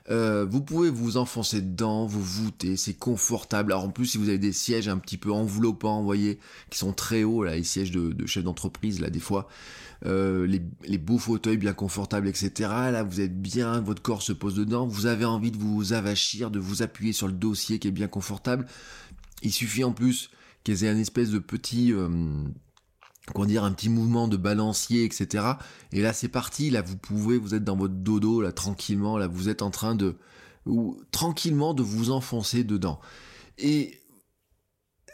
Euh, 0.09 0.45
vous 0.49 0.61
pouvez 0.61 0.89
vous 0.89 1.17
enfoncer 1.17 1.61
dedans, 1.61 2.05
vous 2.05 2.23
voûter, 2.23 2.75
c'est 2.75 2.93
confortable. 2.93 3.71
Alors 3.71 3.85
en 3.85 3.89
plus, 3.89 4.07
si 4.07 4.17
vous 4.17 4.29
avez 4.29 4.39
des 4.39 4.53
sièges 4.53 4.87
un 4.87 4.97
petit 4.97 5.17
peu 5.17 5.31
enveloppants, 5.31 5.99
vous 5.99 6.05
voyez, 6.05 6.39
qui 6.69 6.79
sont 6.79 6.93
très 6.93 7.23
hauts, 7.23 7.43
là, 7.43 7.55
les 7.55 7.63
sièges 7.63 7.91
de, 7.91 8.11
de 8.11 8.25
chef 8.25 8.43
d'entreprise, 8.43 8.99
là, 8.99 9.09
des 9.09 9.19
fois, 9.19 9.47
euh, 10.05 10.47
les, 10.47 10.97
beaux 10.97 11.17
fauteuils 11.17 11.57
bien 11.57 11.73
confortables, 11.73 12.27
etc. 12.27 12.51
Là, 12.91 13.03
vous 13.03 13.21
êtes 13.21 13.39
bien, 13.39 13.81
votre 13.81 14.01
corps 14.01 14.21
se 14.21 14.33
pose 14.33 14.55
dedans, 14.55 14.87
vous 14.87 15.05
avez 15.05 15.25
envie 15.25 15.51
de 15.51 15.57
vous 15.57 15.93
avachir, 15.93 16.49
de 16.49 16.59
vous 16.59 16.81
appuyer 16.81 17.13
sur 17.13 17.27
le 17.27 17.33
dossier 17.33 17.79
qui 17.79 17.87
est 17.87 17.91
bien 17.91 18.07
confortable. 18.07 18.65
Il 19.43 19.51
suffit 19.51 19.83
en 19.83 19.91
plus 19.91 20.31
qu'ils 20.63 20.83
aient 20.83 20.89
un 20.89 20.97
espèce 20.97 21.29
de 21.29 21.39
petit... 21.39 21.93
Euh, 21.93 22.09
comment 23.33 23.45
dire, 23.45 23.63
un 23.63 23.71
petit 23.71 23.89
mouvement 23.89 24.27
de 24.27 24.37
balancier, 24.37 25.03
etc. 25.05 25.45
Et 25.91 26.01
là, 26.01 26.11
c'est 26.13 26.27
parti. 26.27 26.69
Là, 26.69 26.81
vous 26.81 26.97
pouvez, 26.97 27.37
vous 27.37 27.53
êtes 27.53 27.63
dans 27.63 27.77
votre 27.77 27.93
dodo, 27.93 28.41
là, 28.41 28.51
tranquillement. 28.51 29.17
Là, 29.17 29.27
vous 29.27 29.47
êtes 29.47 29.61
en 29.61 29.69
train 29.69 29.95
de, 29.95 30.15
ou 30.65 30.99
tranquillement, 31.11 31.73
de 31.73 31.83
vous 31.83 32.11
enfoncer 32.11 32.63
dedans. 32.63 32.99
Et 33.57 33.99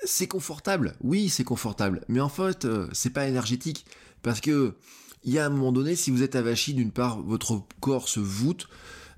c'est 0.04 0.28
confortable. 0.28 0.96
Oui, 1.02 1.30
c'est 1.30 1.44
confortable. 1.44 2.02
Mais 2.08 2.20
en 2.20 2.30
fait, 2.30 2.66
euh, 2.66 2.88
c'est 2.92 3.10
pas 3.10 3.28
énergétique. 3.28 3.86
Parce 4.22 4.42
que, 4.42 4.76
il 5.24 5.34
y 5.34 5.40
a 5.40 5.46
un 5.46 5.50
moment 5.50 5.72
donné, 5.72 5.96
si 5.96 6.12
vous 6.12 6.24
êtes 6.24 6.36
avachi, 6.36 6.74
d'une 6.74 6.92
part, 6.92 7.22
votre 7.22 7.64
corps 7.80 8.08
se 8.08 8.20
voûte, 8.20 8.68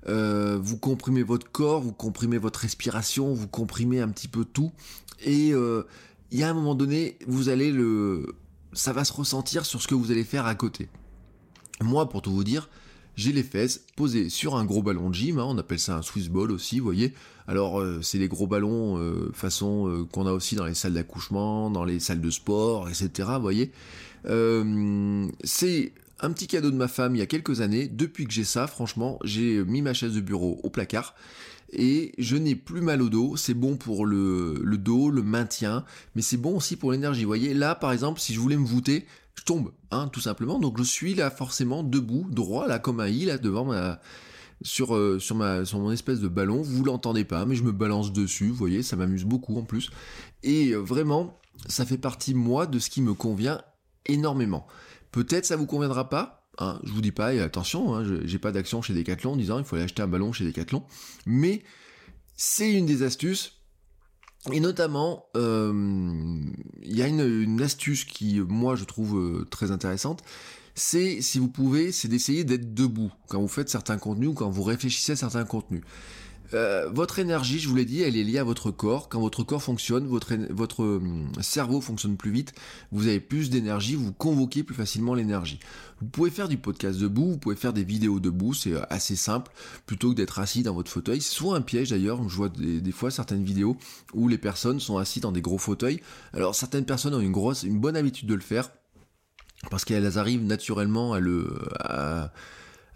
euh, 0.08 0.58
vous 0.60 0.78
comprimez 0.78 1.22
votre 1.22 1.50
corps, 1.50 1.80
vous 1.80 1.92
comprimez 1.92 2.38
votre 2.38 2.60
respiration, 2.60 3.32
vous 3.32 3.48
comprimez 3.48 4.00
un 4.00 4.08
petit 4.08 4.28
peu 4.28 4.44
tout. 4.44 4.72
Et 5.24 5.52
euh, 5.52 5.84
il 6.30 6.38
y 6.38 6.42
a 6.42 6.50
un 6.50 6.54
moment 6.54 6.74
donné, 6.74 7.18
vous 7.26 7.48
allez 7.48 7.70
le, 7.70 8.34
ça 8.72 8.92
va 8.92 9.04
se 9.04 9.12
ressentir 9.12 9.66
sur 9.66 9.82
ce 9.82 9.88
que 9.88 9.94
vous 9.94 10.10
allez 10.10 10.24
faire 10.24 10.46
à 10.46 10.54
côté. 10.54 10.88
Moi, 11.80 12.08
pour 12.08 12.22
tout 12.22 12.32
vous 12.32 12.44
dire, 12.44 12.68
j'ai 13.16 13.32
les 13.32 13.42
fesses 13.42 13.84
posées 13.96 14.30
sur 14.30 14.56
un 14.56 14.64
gros 14.64 14.82
ballon 14.82 15.10
de 15.10 15.14
gym, 15.14 15.38
hein, 15.38 15.44
on 15.46 15.58
appelle 15.58 15.78
ça 15.78 15.96
un 15.96 16.02
Swiss 16.02 16.28
ball 16.28 16.50
aussi, 16.50 16.78
vous 16.78 16.84
voyez. 16.84 17.14
Alors 17.50 17.80
euh, 17.80 18.00
c'est 18.00 18.18
les 18.18 18.28
gros 18.28 18.46
ballons 18.46 18.96
euh, 18.98 19.32
façon 19.34 19.88
euh, 19.88 20.04
qu'on 20.04 20.24
a 20.24 20.32
aussi 20.32 20.54
dans 20.54 20.66
les 20.66 20.74
salles 20.74 20.92
d'accouchement, 20.92 21.68
dans 21.68 21.84
les 21.84 21.98
salles 21.98 22.20
de 22.20 22.30
sport, 22.30 22.88
etc. 22.88 23.28
Vous 23.34 23.42
voyez. 23.42 23.72
c'est 25.42 25.92
un 26.20 26.30
petit 26.30 26.46
cadeau 26.46 26.70
de 26.70 26.76
ma 26.76 26.86
femme 26.86 27.16
il 27.16 27.18
y 27.18 27.22
a 27.22 27.26
quelques 27.26 27.60
années. 27.60 27.88
Depuis 27.88 28.26
que 28.26 28.32
j'ai 28.32 28.44
ça, 28.44 28.68
franchement, 28.68 29.18
j'ai 29.24 29.64
mis 29.64 29.82
ma 29.82 29.94
chaise 29.94 30.14
de 30.14 30.20
bureau 30.20 30.60
au 30.62 30.70
placard 30.70 31.16
et 31.72 32.12
je 32.18 32.36
n'ai 32.36 32.54
plus 32.54 32.82
mal 32.82 33.02
au 33.02 33.08
dos. 33.08 33.36
C'est 33.36 33.54
bon 33.54 33.76
pour 33.76 34.06
le, 34.06 34.62
dos, 34.78 35.10
le 35.10 35.24
maintien, 35.24 35.84
mais 36.14 36.22
c'est 36.22 36.36
bon 36.36 36.56
aussi 36.56 36.76
pour 36.76 36.92
l'énergie. 36.92 37.22
Vous 37.22 37.30
voyez, 37.30 37.52
là 37.52 37.74
par 37.74 37.90
exemple, 37.90 38.20
si 38.20 38.32
je 38.32 38.38
voulais 38.38 38.58
me 38.58 38.66
voûter, 38.66 39.06
je 39.34 39.42
tombe, 39.42 39.72
hein, 39.90 40.08
tout 40.12 40.20
simplement. 40.20 40.60
Donc 40.60 40.78
je 40.78 40.84
suis 40.84 41.16
là 41.16 41.32
forcément 41.32 41.82
debout, 41.82 42.28
droit, 42.30 42.68
là 42.68 42.78
comme 42.78 43.00
un 43.00 43.08
i, 43.08 43.24
là 43.24 43.38
devant 43.38 43.64
ma 43.64 43.98
sur 44.62 44.94
euh, 44.94 45.18
sur 45.18 45.36
ma 45.36 45.64
sur 45.64 45.78
mon 45.78 45.92
espèce 45.92 46.20
de 46.20 46.28
ballon. 46.28 46.62
Vous 46.62 46.84
l'entendez 46.84 47.24
pas, 47.24 47.46
mais 47.46 47.54
je 47.54 47.62
me 47.62 47.72
balance 47.72 48.12
dessus. 48.12 48.48
Vous 48.48 48.54
voyez, 48.54 48.82
ça 48.82 48.96
m'amuse 48.96 49.24
beaucoup 49.24 49.58
en 49.58 49.62
plus. 49.62 49.90
Et 50.42 50.70
euh, 50.70 50.78
vraiment, 50.78 51.38
ça 51.66 51.84
fait 51.84 51.98
partie 51.98 52.34
moi 52.34 52.66
de 52.66 52.78
ce 52.78 52.90
qui 52.90 53.02
me 53.02 53.14
convient 53.14 53.62
énormément. 54.06 54.66
Peut-être 55.12 55.44
ça 55.44 55.56
vous 55.56 55.66
conviendra 55.66 56.08
pas, 56.08 56.40
Hein, 56.60 56.78
je 56.84 56.92
vous 56.92 57.00
dis 57.00 57.12
pas, 57.12 57.32
et 57.32 57.40
attention, 57.40 57.94
hein, 57.94 58.04
j'ai 58.24 58.38
pas 58.38 58.52
d'action 58.52 58.82
chez 58.82 58.92
Decathlon 58.92 59.32
en 59.32 59.36
disant 59.36 59.58
il 59.58 59.64
faut 59.64 59.76
aller 59.76 59.84
acheter 59.84 60.02
un 60.02 60.08
ballon 60.08 60.30
chez 60.32 60.44
Decathlon, 60.44 60.82
mais 61.24 61.62
c'est 62.36 62.72
une 62.72 62.84
des 62.84 63.02
astuces. 63.02 63.56
Et 64.52 64.60
notamment, 64.60 65.26
euh, 65.36 65.72
il 66.82 66.96
y 66.96 67.02
a 67.02 67.06
une, 67.06 67.60
astuce 67.62 68.04
qui, 68.04 68.40
moi, 68.40 68.74
je 68.74 68.84
trouve 68.84 69.46
très 69.50 69.70
intéressante. 69.70 70.22
C'est, 70.74 71.20
si 71.20 71.38
vous 71.38 71.48
pouvez, 71.48 71.92
c'est 71.92 72.08
d'essayer 72.08 72.44
d'être 72.44 72.74
debout 72.74 73.12
quand 73.28 73.40
vous 73.40 73.48
faites 73.48 73.68
certains 73.68 73.98
contenus 73.98 74.30
ou 74.30 74.34
quand 74.34 74.50
vous 74.50 74.62
réfléchissez 74.62 75.12
à 75.12 75.16
certains 75.16 75.44
contenus. 75.44 75.82
Euh, 76.52 76.88
votre 76.92 77.18
énergie, 77.18 77.60
je 77.60 77.68
vous 77.68 77.76
l'ai 77.76 77.84
dit, 77.84 78.02
elle 78.02 78.16
est 78.16 78.24
liée 78.24 78.38
à 78.38 78.44
votre 78.44 78.70
corps. 78.70 79.08
Quand 79.08 79.20
votre 79.20 79.44
corps 79.44 79.62
fonctionne, 79.62 80.06
votre, 80.06 80.84
hum, 80.84 81.30
cerveau 81.40 81.80
fonctionne 81.80 82.16
plus 82.16 82.30
vite, 82.30 82.52
vous 82.92 83.06
avez 83.06 83.20
plus 83.20 83.50
d'énergie, 83.50 83.94
vous 83.94 84.12
convoquez 84.12 84.62
plus 84.62 84.74
facilement 84.74 85.14
l'énergie. 85.14 85.60
Vous 86.00 86.08
pouvez 86.08 86.30
faire 86.30 86.48
du 86.48 86.56
podcast 86.56 86.98
debout, 86.98 87.30
vous 87.30 87.38
pouvez 87.38 87.56
faire 87.56 87.72
des 87.72 87.84
vidéos 87.84 88.20
debout, 88.20 88.54
c'est 88.54 88.72
euh, 88.72 88.82
assez 88.90 89.16
simple, 89.16 89.52
plutôt 89.86 90.10
que 90.10 90.16
d'être 90.16 90.38
assis 90.38 90.62
dans 90.62 90.74
votre 90.74 90.90
fauteuil. 90.90 91.20
C'est 91.20 91.34
souvent 91.34 91.54
un 91.54 91.60
piège 91.60 91.90
d'ailleurs, 91.90 92.28
je 92.28 92.36
vois 92.36 92.48
des, 92.48 92.80
des, 92.80 92.92
fois 92.92 93.10
certaines 93.10 93.44
vidéos 93.44 93.76
où 94.14 94.28
les 94.28 94.38
personnes 94.38 94.80
sont 94.80 94.98
assises 94.98 95.22
dans 95.22 95.32
des 95.32 95.42
gros 95.42 95.58
fauteuils. 95.58 96.00
Alors 96.32 96.54
certaines 96.54 96.84
personnes 96.84 97.14
ont 97.14 97.20
une 97.20 97.32
grosse, 97.32 97.62
une 97.62 97.78
bonne 97.78 97.96
habitude 97.96 98.28
de 98.28 98.34
le 98.34 98.40
faire, 98.40 98.70
parce 99.70 99.84
qu'elles 99.84 100.18
arrivent 100.18 100.44
naturellement 100.44 101.12
à 101.12 101.20
le... 101.20 101.58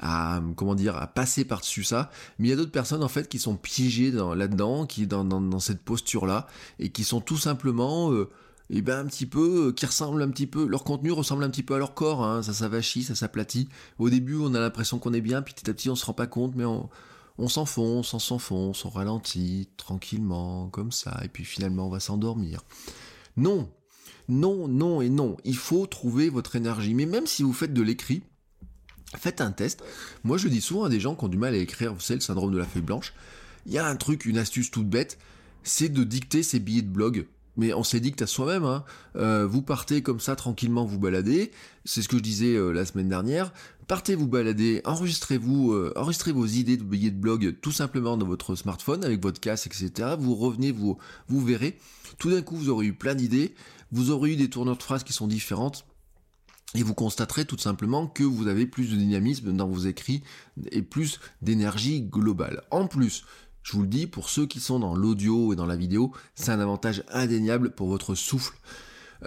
À, 0.01 0.43
comment 0.57 0.75
dire 0.75 0.97
à 0.97 1.07
passer 1.07 1.45
par-dessus 1.45 1.85
ça. 1.85 2.11
Mais 2.39 2.49
il 2.49 2.51
y 2.51 2.53
a 2.53 2.57
d'autres 2.57 2.73
personnes 2.73 3.05
en 3.05 3.09
fait 3.09 3.29
qui 3.29 3.39
sont 3.39 3.57
piégées 3.57 4.11
là-dedans 4.11 4.87
qui 4.87 5.07
dans, 5.07 5.25
dans, 5.25 5.61
cette 5.61 5.83
posture 5.83 6.27
là 6.27 6.49
et 6.81 6.91
qui 6.91 7.05
sont 7.05 7.21
tout 7.21 7.37
simplement 7.37 8.13
euh, 8.13 8.29
et 8.71 8.79
eh 8.79 8.83
ben 8.83 8.99
un 8.99 9.07
petit 9.07 9.25
peu 9.25 9.69
euh, 9.69 9.73
qui 9.73 9.87
ressemblent 9.87 10.21
un 10.21 10.31
petit 10.31 10.49
peu 10.49 10.67
leur 10.67 10.83
contenu 10.83 11.13
ressemble 11.13 11.45
un 11.45 11.49
petit 11.49 11.63
peu 11.63 11.75
à 11.75 11.79
leur 11.79 11.95
corps 11.95 12.25
hein, 12.25 12.43
ça 12.43 12.53
s'avachit 12.53 13.05
ça 13.05 13.15
s'aplatit. 13.15 13.69
Au 14.01 14.11
début 14.11 14.37
on 14.37 14.53
a 14.55 14.61
l'impression 14.61 14.99
qu'on 14.99 15.15
est 15.15 15.21
bien 15.21 15.43
puis 15.43 15.55
petit 15.55 15.71
à 15.71 15.73
petit 15.73 15.89
on 15.89 15.95
se 15.95 16.05
rend 16.05 16.13
pas 16.13 16.27
compte 16.27 16.55
mais 16.57 16.65
on 17.39 17.49
s'enfonce, 17.49 18.15
on 18.15 18.19
s'enfonce, 18.19 18.85
on 18.85 18.91
ralentit 18.91 19.69
tranquillement, 19.77 20.69
comme 20.69 20.93
ça, 20.93 21.21
et 21.25 21.29
puis 21.29 21.45
finalement 21.45 21.87
on 21.87 21.91
va 21.91 22.01
s'endormir. 22.01 22.63
Non, 23.37 23.69
non, 24.29 24.69
non 24.69 25.01
et 25.01 25.09
non. 25.09 25.37
Il 25.45 25.57
faut 25.57 25.87
trouver 25.87 26.29
votre 26.29 26.57
énergie. 26.57 26.95
Mais 26.95 27.07
même 27.07 27.27
si 27.27 27.43
vous 27.43 27.53
faites 27.53 27.75
de 27.75 27.83
l'écrit, 27.83 28.23
Faites 29.17 29.41
un 29.41 29.53
test. 29.53 29.83
Moi, 30.25 30.39
je 30.39 30.49
dis 30.49 30.61
souvent 30.61 30.85
à 30.85 30.89
des 30.89 31.01
gens 31.01 31.15
qui 31.15 31.25
ont 31.25 31.29
du 31.29 31.39
mal 31.39 31.55
à 31.55 31.59
écrire, 31.59 31.95
vous 31.95 32.01
savez, 32.01 32.17
le 32.17 32.25
syndrome 32.25 32.53
de 32.53 32.59
la 32.59 32.65
feuille 32.65 32.83
blanche. 32.83 33.13
Il 33.67 33.73
y 33.73 33.79
a 33.79 33.87
un 33.87 33.97
truc, 33.97 34.25
une 34.25 34.39
astuce 34.39 34.71
toute 34.71 34.89
bête, 34.89 35.19
c'est 35.63 35.89
de 35.89 36.05
dicter 36.05 36.43
ses 36.43 36.59
billets 36.59 36.83
de 36.83 36.89
blog. 36.89 37.27
Mais 37.57 37.73
on 37.73 37.85
s'édicte 37.85 38.23
à 38.23 38.27
soi-même. 38.27 38.65
Hein. 38.65 38.85
Euh, 39.17 39.47
vous 39.47 39.63
partez 39.63 40.03
comme 40.03 40.21
ça 40.21 40.37
tranquillement 40.37 40.85
vous 40.85 40.99
balader. 40.99 41.53
C'est 41.85 42.03
ce 42.03 42.09
que 42.09 42.17
je 42.17 42.23
disais 42.23 42.55
euh, 42.55 42.73
la 42.73 42.85
semaine 42.85 43.09
dernière. 43.09 43.53
Partez 43.87 44.15
vous 44.15 44.27
balader, 44.27 44.81
enregistrez-vous, 44.87 45.73
euh, 45.73 45.93
enregistrez 45.95 46.33
vos 46.33 46.47
idées 46.47 46.79
de 46.79 46.83
billets 46.83 47.11
de 47.11 47.21
blog 47.21 47.57
tout 47.61 47.73
simplement 47.73 48.17
dans 48.17 48.27
votre 48.27 48.55
smartphone 48.55 49.05
avec 49.05 49.23
votre 49.23 49.41
casque, 49.41 49.67
etc. 49.67 50.15
Vous 50.19 50.35
revenez, 50.35 50.73
vous 50.73 50.97
vous 51.29 51.45
verrez. 51.45 51.79
Tout 52.19 52.31
d'un 52.31 52.41
coup, 52.41 52.57
vous 52.57 52.71
aurez 52.71 52.87
eu 52.87 52.95
plein 52.95 53.15
d'idées. 53.15 53.55
Vous 53.93 54.11
aurez 54.11 54.33
eu 54.33 54.37
des 54.37 54.49
tourneurs 54.49 54.79
de 54.79 54.83
phrases 54.83 55.05
qui 55.05 55.13
sont 55.13 55.27
différentes 55.27 55.85
et 56.75 56.83
vous 56.83 56.95
constaterez 56.95 57.45
tout 57.45 57.59
simplement 57.59 58.07
que 58.07 58.25
vous 58.25 58.49
avez 58.49 58.67
plus 58.67 58.91
de 58.91 58.97
dynamisme 58.97 59.53
dans 59.53 59.69
vos 59.69 59.87
écrits 59.87 60.23
et 60.73 60.83
plus 60.83 61.21
d'énergie 61.43 62.03
globale. 62.03 62.63
En 62.71 62.87
plus, 62.87 63.25
je 63.65 63.73
vous 63.73 63.83
le 63.83 63.89
dis, 63.89 64.07
pour 64.07 64.29
ceux 64.29 64.47
qui 64.47 64.61
sont 64.61 64.79
dans 64.79 64.95
l'audio 64.95 65.53
et 65.53 65.57
dans 65.57 65.67
la 65.67 65.75
vidéo, 65.75 66.13
c'est 66.37 66.53
un 66.53 66.61
avantage 66.61 67.03
indéniable 67.11 67.71
pour 67.71 67.89
votre 67.89 68.15
souffle. 68.15 68.55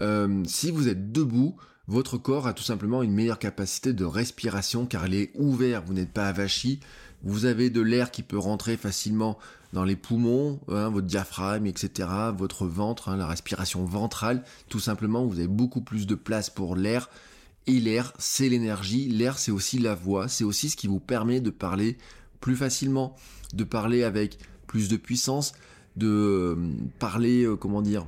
Euh, 0.01 0.43
si 0.45 0.71
vous 0.71 0.87
êtes 0.87 1.11
debout, 1.11 1.57
votre 1.87 2.17
corps 2.17 2.47
a 2.47 2.53
tout 2.53 2.63
simplement 2.63 3.03
une 3.03 3.13
meilleure 3.13 3.39
capacité 3.39 3.91
de 3.91 4.05
respiration 4.05 4.85
car 4.85 5.07
il 5.07 5.15
est 5.15 5.31
ouvert, 5.35 5.83
vous 5.83 5.93
n'êtes 5.93 6.13
pas 6.13 6.27
avachi, 6.27 6.79
vous 7.23 7.45
avez 7.45 7.69
de 7.69 7.81
l'air 7.81 8.11
qui 8.11 8.23
peut 8.23 8.37
rentrer 8.37 8.77
facilement 8.77 9.37
dans 9.73 9.83
les 9.83 9.95
poumons, 9.95 10.61
hein, 10.69 10.89
votre 10.89 11.07
diaphragme, 11.07 11.65
etc., 11.65 12.07
votre 12.37 12.67
ventre, 12.67 13.09
hein, 13.09 13.17
la 13.17 13.27
respiration 13.27 13.83
ventrale, 13.83 14.43
tout 14.69 14.79
simplement, 14.79 15.25
vous 15.25 15.39
avez 15.39 15.47
beaucoup 15.47 15.81
plus 15.81 16.07
de 16.07 16.15
place 16.15 16.49
pour 16.49 16.75
l'air 16.77 17.09
et 17.67 17.81
l'air, 17.81 18.13
c'est 18.17 18.47
l'énergie. 18.47 19.09
L'air, 19.09 19.37
c'est 19.37 19.51
aussi 19.51 19.77
la 19.77 19.93
voix. 19.93 20.29
C'est 20.29 20.45
aussi 20.45 20.69
ce 20.69 20.77
qui 20.77 20.87
vous 20.87 21.01
permet 21.01 21.41
de 21.41 21.49
parler 21.49 21.97
plus 22.39 22.55
facilement, 22.55 23.15
de 23.53 23.63
parler 23.63 24.03
avec 24.03 24.37
plus 24.67 24.89
de 24.89 24.97
puissance, 24.97 25.53
de 25.95 26.07
euh, 26.07 26.55
parler, 26.99 27.43
euh, 27.43 27.55
comment 27.55 27.81
dire, 27.81 28.05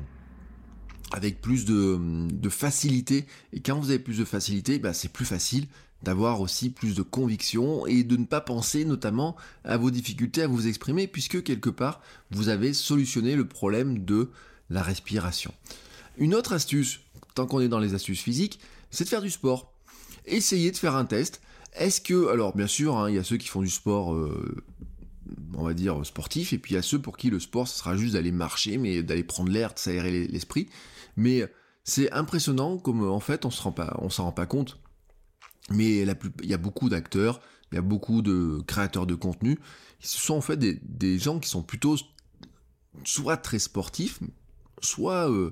avec 1.11 1.41
plus 1.41 1.65
de, 1.65 2.49
facilité. 2.49 3.25
Et 3.53 3.61
quand 3.61 3.79
vous 3.79 3.89
avez 3.89 3.99
plus 3.99 4.17
de 4.17 4.25
facilité, 4.25 4.79
bah, 4.79 4.93
c'est 4.93 5.11
plus 5.11 5.25
facile 5.25 5.67
d'avoir 6.03 6.39
aussi 6.39 6.69
plus 6.69 6.95
de 6.95 7.01
conviction 7.01 7.85
et 7.85 8.03
de 8.03 8.15
ne 8.15 8.25
pas 8.25 8.41
penser 8.41 8.85
notamment 8.85 9.35
à 9.65 9.75
vos 9.75 9.91
difficultés 9.91 10.41
à 10.41 10.47
vous 10.47 10.67
exprimer 10.67 11.07
puisque 11.07 11.43
quelque 11.43 11.69
part 11.69 12.01
vous 12.31 12.47
avez 12.47 12.71
solutionné 12.71 13.35
le 13.35 13.45
problème 13.45 14.05
de 14.05 14.29
la 14.69 14.81
respiration. 14.81 15.53
Une 16.17 16.35
autre 16.35 16.53
astuce, 16.53 17.01
tant 17.35 17.47
qu'on 17.47 17.59
est 17.59 17.67
dans 17.67 17.79
les 17.79 17.95
astuces 17.95 18.21
physiques, 18.21 18.59
c'est 18.91 19.03
de 19.03 19.09
faire 19.09 19.21
du 19.21 19.29
sport. 19.29 19.73
Essayez 20.25 20.71
de 20.71 20.77
faire 20.77 20.95
un 20.95 21.05
test. 21.05 21.41
Est-ce 21.75 22.01
que, 22.01 22.29
alors 22.29 22.55
bien 22.55 22.67
sûr, 22.67 22.97
hein, 22.97 23.09
il 23.09 23.15
y 23.15 23.19
a 23.19 23.23
ceux 23.23 23.37
qui 23.37 23.47
font 23.47 23.61
du 23.61 23.69
sport, 23.69 24.13
euh, 24.13 24.63
on 25.55 25.63
va 25.63 25.73
dire 25.73 26.05
sportif, 26.05 26.53
et 26.53 26.57
puis 26.57 26.73
il 26.73 26.75
y 26.75 26.77
a 26.77 26.81
ceux 26.81 26.99
pour 26.99 27.17
qui 27.17 27.29
le 27.29 27.39
sport, 27.39 27.67
ce 27.67 27.77
sera 27.77 27.95
juste 27.95 28.13
d'aller 28.13 28.31
marcher, 28.31 28.77
mais 28.77 29.03
d'aller 29.03 29.23
prendre 29.23 29.51
l'air, 29.51 29.73
de 29.73 29.79
s'aérer 29.79 30.27
l'esprit. 30.27 30.69
Mais 31.17 31.51
c'est 31.83 32.11
impressionnant 32.11 32.77
comme 32.77 33.07
en 33.07 33.19
fait 33.19 33.45
on 33.45 33.51
se 33.51 33.61
rend 33.61 33.71
pas, 33.71 33.97
s'en 34.09 34.25
rend 34.25 34.31
pas 34.31 34.45
compte. 34.45 34.79
Mais 35.71 35.99
il 35.99 36.49
y 36.49 36.53
a 36.53 36.57
beaucoup 36.57 36.89
d'acteurs, 36.89 37.41
il 37.71 37.75
y 37.75 37.77
a 37.77 37.81
beaucoup 37.81 38.21
de 38.21 38.61
créateurs 38.65 39.05
de 39.05 39.15
contenu. 39.15 39.59
Ce 39.99 40.17
sont 40.17 40.35
en 40.35 40.41
fait 40.41 40.57
des, 40.57 41.19
gens 41.19 41.39
qui 41.39 41.49
sont 41.49 41.61
plutôt 41.61 41.95
soit 43.03 43.37
très 43.37 43.59
sportifs, 43.59 44.19
soit 44.81 45.29
euh, 45.29 45.51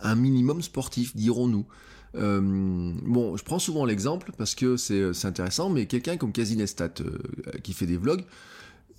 un 0.00 0.14
minimum 0.14 0.62
sportif, 0.62 1.16
dirons-nous. 1.16 1.66
Euh, 2.14 2.40
bon, 2.40 3.36
je 3.36 3.44
prends 3.44 3.58
souvent 3.58 3.84
l'exemple 3.84 4.32
parce 4.36 4.54
que 4.54 4.76
c'est 4.76 5.24
intéressant, 5.24 5.70
mais 5.70 5.86
quelqu'un 5.86 6.16
comme 6.16 6.32
Casinestat 6.32 6.94
euh, 7.00 7.18
qui 7.62 7.72
fait 7.72 7.86
des 7.86 7.96
vlogs, 7.96 8.24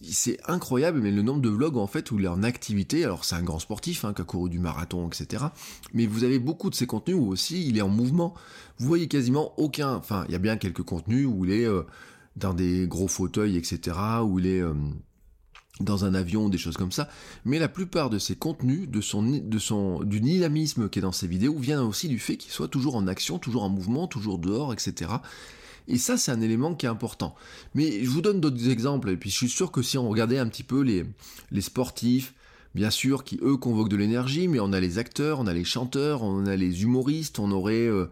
c'est 0.02 0.38
incroyable, 0.48 1.00
mais 1.02 1.12
le 1.12 1.22
nombre 1.22 1.42
de 1.42 1.50
vlogs 1.50 1.78
en 1.78 1.88
fait 1.88 2.12
où 2.12 2.20
il 2.20 2.26
est 2.26 2.30
en 2.30 2.44
activité, 2.44 3.04
alors 3.04 3.26
c'est 3.26 3.36
un 3.36 3.44
grand 3.44 3.60
sportif 3.60 4.06
hein, 4.06 4.14
qui 4.14 4.22
a 4.22 4.26
couru 4.26 4.50
du 4.50 4.60
marathon, 4.60 5.08
etc. 5.08 5.46
Mais 5.94 6.06
vous 6.06 6.24
avez 6.24 6.40
beaucoup 6.40 6.70
de 6.70 6.76
ces 6.76 6.88
contenus 6.88 7.18
où 7.20 7.28
aussi 7.28 7.68
il 7.68 7.78
est 7.78 7.82
en 7.82 7.90
mouvement. 7.90 8.34
Vous 8.78 8.88
voyez 8.88 9.08
quasiment 9.08 9.54
aucun, 9.58 9.96
enfin 9.96 10.26
il 10.28 10.32
y 10.32 10.36
a 10.36 10.40
bien 10.40 10.58
quelques 10.58 10.84
contenus 10.84 11.28
où 11.30 11.46
il 11.46 11.52
est 11.52 11.66
euh, 11.66 11.84
dans 12.36 12.54
des 12.54 12.88
gros 12.88 13.08
fauteuils, 13.08 13.58
etc. 13.58 13.98
Où 14.24 14.40
il 14.40 14.48
est 14.48 14.64
dans 15.80 16.06
un 16.06 16.14
avion, 16.14 16.50
des 16.50 16.58
choses 16.58 16.78
comme 16.78 16.92
ça. 16.92 17.10
Mais 17.46 17.60
la 17.60 17.70
plupart 17.70 18.10
de 18.10 18.20
ses 18.20 18.36
contenus, 18.36 18.88
du 18.90 20.20
dynamisme 20.20 20.90
qui 20.90 21.00
est 21.00 21.02
dans 21.02 21.12
ses 21.12 21.28
vidéos, 21.28 21.58
vient 21.58 21.82
aussi 21.84 22.08
du 22.08 22.20
fait 22.20 22.38
qu'il 22.38 22.52
soit 22.52 22.68
toujours 22.68 22.96
en 22.96 23.08
action, 23.08 23.40
toujours 23.40 23.64
en 23.64 23.70
mouvement, 23.70 24.08
toujours 24.08 24.40
dehors, 24.40 24.74
etc. 24.74 25.12
Et 25.90 25.98
ça, 25.98 26.18
c'est 26.18 26.32
un 26.32 26.40
élément 26.40 26.76
qui 26.76 26.86
est 26.86 26.90
important. 26.90 27.36
Mais 27.74 28.04
je 28.04 28.10
vous 28.10 28.22
donne 28.22 28.40
d'autres 28.40 28.70
exemples, 28.70 29.10
et 29.10 29.18
puis 29.18 29.30
je 29.30 29.36
suis 29.36 29.50
sûr 29.50 29.72
que 29.72 29.82
si 29.82 29.98
on 29.98 30.08
regardait 30.08 30.38
un 30.38 30.48
petit 30.48 30.64
peu 30.64 30.82
les, 30.82 31.62
sportifs, 31.62 32.34
bien 32.76 32.92
sûr, 32.92 33.24
qui 33.24 33.40
eux 33.42 33.58
convoquent 33.58 33.90
de 33.90 33.98
l'énergie, 33.98 34.48
mais 34.48 34.60
on 34.60 34.72
a 34.72 34.80
les 34.80 35.00
acteurs, 35.00 35.40
on 35.40 35.48
a 35.48 35.54
les 35.54 35.64
chanteurs, 35.64 36.24
on 36.24 36.46
a 36.46 36.56
les 36.56 36.84
humoristes, 36.84 37.40
on 37.40 37.52
aurait... 37.52 37.88
Euh, 37.88 38.06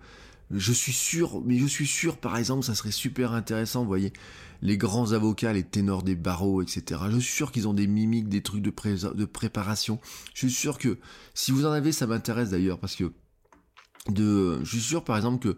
je 0.49 0.71
suis 0.71 0.93
sûr, 0.93 1.41
mais 1.45 1.57
je 1.57 1.65
suis 1.65 1.87
sûr, 1.87 2.17
par 2.17 2.37
exemple, 2.37 2.63
ça 2.65 2.73
serait 2.73 2.91
super 2.91 3.33
intéressant, 3.33 3.81
vous 3.81 3.87
voyez, 3.87 4.13
les 4.61 4.77
grands 4.77 5.11
avocats, 5.11 5.53
les 5.53 5.63
ténors 5.63 6.03
des 6.03 6.15
barreaux, 6.15 6.61
etc. 6.61 7.01
Je 7.09 7.19
suis 7.19 7.33
sûr 7.35 7.51
qu'ils 7.51 7.67
ont 7.67 7.73
des 7.73 7.85
mimiques, 7.85 8.29
des 8.29 8.41
trucs 8.41 8.61
de, 8.61 8.71
de 9.13 9.25
préparation. 9.25 9.99
Je 10.33 10.47
suis 10.47 10.55
sûr 10.55 10.77
que 10.77 10.97
si 11.33 11.51
vous 11.51 11.65
en 11.65 11.71
avez, 11.71 11.91
ça 11.91 12.07
m'intéresse 12.07 12.51
d'ailleurs 12.51 12.79
parce 12.79 12.95
que 12.95 13.11
de, 14.09 14.63
je 14.63 14.69
suis 14.69 14.81
sûr 14.81 15.03
par 15.03 15.17
exemple 15.17 15.39
que 15.39 15.57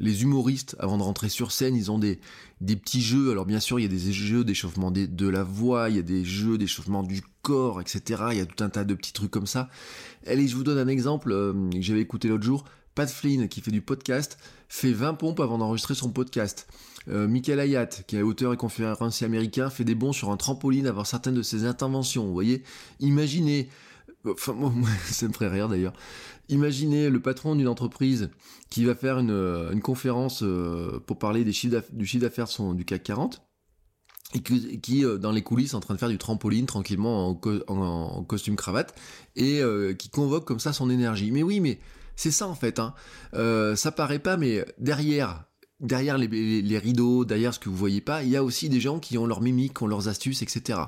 les 0.00 0.22
humoristes, 0.22 0.74
avant 0.80 0.96
de 0.98 1.02
rentrer 1.02 1.28
sur 1.28 1.52
scène, 1.52 1.76
ils 1.76 1.90
ont 1.90 1.98
des, 1.98 2.18
petits 2.60 3.02
jeux. 3.02 3.30
Alors 3.30 3.44
bien 3.44 3.60
sûr, 3.60 3.78
il 3.78 3.82
y 3.82 3.86
a 3.86 3.88
des 3.88 4.12
jeux 4.12 4.44
d'échauffement 4.44 4.90
de, 4.90 5.06
de 5.06 5.28
la 5.28 5.44
voix, 5.44 5.90
il 5.90 5.96
y 5.96 5.98
a 5.98 6.02
des 6.02 6.24
jeux 6.24 6.58
d'échauffement 6.58 7.02
du 7.02 7.22
corps, 7.42 7.80
etc. 7.80 8.22
Il 8.32 8.38
y 8.38 8.40
a 8.40 8.46
tout 8.46 8.64
un 8.64 8.70
tas 8.70 8.84
de 8.84 8.94
petits 8.94 9.12
trucs 9.12 9.30
comme 9.30 9.46
ça. 9.46 9.68
Allez, 10.26 10.48
je 10.48 10.56
vous 10.56 10.64
donne 10.64 10.78
un 10.78 10.88
exemple 10.88 11.30
euh, 11.32 11.52
que 11.70 11.82
j'avais 11.82 12.00
écouté 12.00 12.28
l'autre 12.28 12.44
jour. 12.44 12.64
Pat 12.94 13.08
Flynn, 13.08 13.48
qui 13.48 13.60
fait 13.60 13.70
du 13.70 13.82
podcast, 13.82 14.38
fait 14.68 14.92
20 14.92 15.14
pompes 15.14 15.40
avant 15.40 15.58
d'enregistrer 15.58 15.94
son 15.94 16.10
podcast. 16.10 16.66
Euh, 17.08 17.28
Michael 17.28 17.60
Hayat, 17.60 17.86
qui 17.86 18.16
est 18.16 18.22
auteur 18.22 18.52
et 18.52 18.56
conférencier 18.56 19.26
américain, 19.26 19.70
fait 19.70 19.84
des 19.84 19.94
bons 19.94 20.12
sur 20.12 20.30
un 20.30 20.36
trampoline 20.36 20.86
avant 20.86 21.04
certaines 21.04 21.34
de 21.34 21.42
ses 21.42 21.64
interventions. 21.64 22.26
Vous 22.26 22.32
voyez 22.32 22.62
Imaginez, 22.98 23.68
enfin 24.26 24.52
moi, 24.52 24.72
ça 25.06 25.28
me 25.28 25.32
ferait 25.32 25.48
rire 25.48 25.68
d'ailleurs. 25.68 25.92
Imaginez 26.48 27.10
le 27.10 27.20
patron 27.20 27.54
d'une 27.54 27.68
entreprise 27.68 28.30
qui 28.70 28.84
va 28.84 28.94
faire 28.94 29.18
une, 29.18 29.30
euh, 29.30 29.78
conférence 29.80 30.42
euh, 30.42 31.00
pour 31.06 31.18
parler 31.18 31.44
des 31.44 31.52
chiffres 31.52 31.82
du 31.92 32.06
chiffre 32.06 32.22
d'affaires 32.22 32.48
du 32.74 32.84
CAC 32.84 33.02
40 33.02 33.42
et 34.34 34.40
qui, 34.40 35.04
dans 35.18 35.32
les 35.32 35.42
coulisses 35.42 35.74
en 35.74 35.80
train 35.80 35.94
de 35.94 35.98
faire 35.98 36.08
du 36.08 36.18
trampoline 36.18 36.66
tranquillement 36.66 37.28
en, 37.28 38.24
costume 38.24 38.54
cravate 38.54 38.94
et 39.34 39.60
qui 39.98 40.08
convoque 40.08 40.44
comme 40.44 40.60
ça 40.60 40.72
son 40.72 40.88
énergie. 40.88 41.32
Mais 41.32 41.42
oui, 41.42 41.58
mais 41.58 41.80
c'est 42.14 42.30
ça 42.30 42.46
en 42.46 42.54
fait. 42.54 42.78
Hein. 42.78 42.94
ça 43.74 43.90
paraît 43.90 44.20
pas, 44.20 44.36
mais 44.36 44.64
derrière 44.78 45.50
derrière 45.80 46.18
les, 46.18 46.78
rideaux, 46.78 47.24
derrière 47.24 47.54
ce 47.54 47.58
que 47.58 47.68
vous 47.68 47.76
voyez 47.76 48.00
pas, 48.00 48.22
il 48.22 48.28
y 48.28 48.36
a 48.36 48.44
aussi 48.44 48.68
des 48.68 48.80
gens 48.80 48.98
qui 48.98 49.18
ont 49.18 49.26
leur 49.26 49.40
mimique, 49.40 49.78
qui 49.78 49.82
ont 49.82 49.86
leurs 49.86 50.08
astuces, 50.08 50.42
etc. 50.42 50.80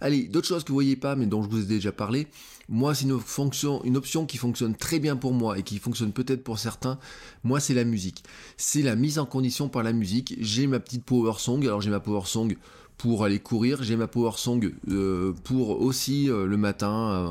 Allez, 0.00 0.24
d'autres 0.24 0.48
choses 0.48 0.64
que 0.64 0.68
vous 0.68 0.74
voyez 0.74 0.96
pas, 0.96 1.16
mais 1.16 1.26
dont 1.26 1.42
je 1.42 1.48
vous 1.48 1.62
ai 1.62 1.66
déjà 1.66 1.92
parlé. 1.92 2.26
Moi, 2.68 2.94
c'est 2.94 3.04
une 3.04 3.18
fonction, 3.20 3.82
une 3.84 3.96
option 3.96 4.26
qui 4.26 4.38
fonctionne 4.38 4.74
très 4.74 4.98
bien 4.98 5.16
pour 5.16 5.32
moi 5.32 5.58
et 5.58 5.62
qui 5.62 5.78
fonctionne 5.78 6.12
peut-être 6.12 6.42
pour 6.42 6.58
certains. 6.58 6.98
Moi, 7.44 7.60
c'est 7.60 7.74
la 7.74 7.84
musique. 7.84 8.24
C'est 8.56 8.82
la 8.82 8.96
mise 8.96 9.18
en 9.18 9.26
condition 9.26 9.68
par 9.68 9.82
la 9.82 9.92
musique. 9.92 10.36
J'ai 10.40 10.66
ma 10.66 10.80
petite 10.80 11.04
power 11.04 11.34
song. 11.38 11.62
Alors, 11.64 11.80
j'ai 11.80 11.90
ma 11.90 12.00
power 12.00 12.22
song 12.24 12.56
pour 12.98 13.24
aller 13.24 13.38
courir. 13.38 13.82
J'ai 13.82 13.96
ma 13.96 14.06
Power 14.06 14.32
Song 14.36 14.72
euh, 14.88 15.32
pour 15.44 15.80
aussi 15.82 16.30
euh, 16.30 16.46
le 16.46 16.56
matin 16.56 16.86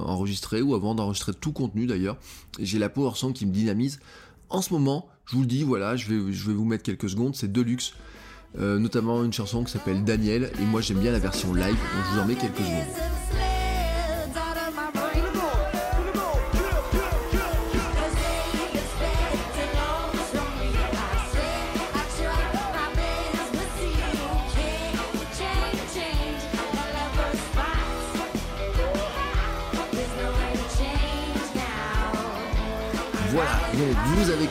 enregistrer 0.06 0.62
ou 0.62 0.76
avant 0.76 0.96
d'enregistrer 0.96 1.34
tout 1.34 1.52
contenu 1.52 1.88
d'ailleurs. 1.88 2.18
J'ai 2.60 2.80
la 2.80 2.90
Power 2.90 3.16
Song 3.16 3.34
qui 3.34 3.46
me 3.46 3.52
dynamise. 3.52 4.00
En 4.50 4.62
ce 4.62 4.74
moment, 4.74 5.10
je 5.26 5.36
vous 5.36 5.42
le 5.42 5.48
dis, 5.48 5.64
voilà, 5.64 5.96
je 5.96 6.08
vais, 6.08 6.34
je 6.34 6.48
vais 6.48 6.54
vous 6.54 6.66
mettre 6.66 6.84
quelques 6.84 7.10
secondes, 7.10 7.36
c'est 7.36 7.52
Deluxe. 7.52 7.94
Notamment 8.58 9.24
une 9.24 9.34
chanson 9.34 9.64
qui 9.64 9.72
s'appelle 9.72 10.04
Daniel 10.04 10.52
et 10.62 10.66
moi 10.66 10.82
j'aime 10.82 11.00
bien 11.00 11.12
la 11.12 11.20
version 11.20 11.54
live 11.54 11.68
donc 11.68 12.06
je 12.10 12.16
vous 12.16 12.20
en 12.22 12.26
mets 12.26 12.36
quelques 12.36 12.58
secondes. 12.58 13.55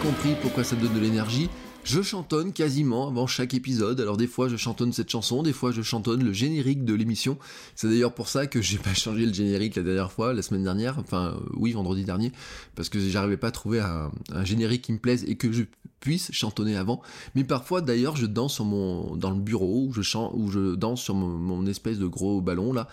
Compris 0.04 0.34
pourquoi 0.42 0.64
ça 0.64 0.76
donne 0.76 0.92
de 0.92 1.00
l'énergie. 1.00 1.49
Je 1.82 2.02
chantonne 2.02 2.52
quasiment 2.52 3.08
avant 3.08 3.26
chaque 3.26 3.54
épisode. 3.54 4.02
Alors 4.02 4.18
des 4.18 4.26
fois 4.26 4.50
je 4.50 4.56
chantonne 4.56 4.92
cette 4.92 5.08
chanson, 5.08 5.42
des 5.42 5.54
fois 5.54 5.73
je 5.73 5.80
chantonne 5.80 6.23
le 6.23 6.32
générique 6.34 6.84
de 6.84 6.92
l'émission. 6.92 7.38
C'est 7.75 7.88
d'ailleurs 7.88 8.12
pour 8.12 8.28
ça 8.28 8.46
que 8.46 8.61
j'ai 8.61 8.76
pas 8.88 8.92
changé 8.92 9.25
le 9.25 9.32
générique 9.32 9.76
la 9.76 9.82
dernière 9.82 10.12
fois, 10.12 10.34
la 10.34 10.42
semaine 10.42 10.62
dernière, 10.62 10.99
enfin 10.99 11.28
euh, 11.28 11.50
oui 11.54 11.73
vendredi 11.73 12.04
dernier, 12.04 12.32
parce 12.75 12.90
que 12.90 13.00
j'arrivais 13.00 13.38
pas 13.38 13.46
à 13.46 13.50
trouver 13.50 13.80
un, 13.80 14.11
générique 14.44 14.82
qui 14.82 14.92
me 14.92 14.99
plaise 14.99 15.25
et 15.26 15.37
que 15.37 15.50
je 15.52 15.62
puisse 16.00 16.30
chantonner 16.32 16.76
avant. 16.76 17.00
Mais 17.34 17.44
parfois 17.44 17.80
d'ailleurs 17.80 18.16
je 18.16 18.26
danse 18.26 18.52
sur 18.54 18.66
mon 18.66 19.16
dans 19.16 19.30
le 19.30 19.40
bureau 19.40 19.87
où 19.88 19.92
je 19.94 20.02
chante 20.02 20.32
où 20.34 20.50
je 20.50 20.75
danse 20.75 21.00
sur 21.00 21.14
mon 21.14 21.64
espèce 21.64 21.99
de 21.99 22.06
gros 22.06 22.42
ballon 22.42 22.75
là, 22.75 22.88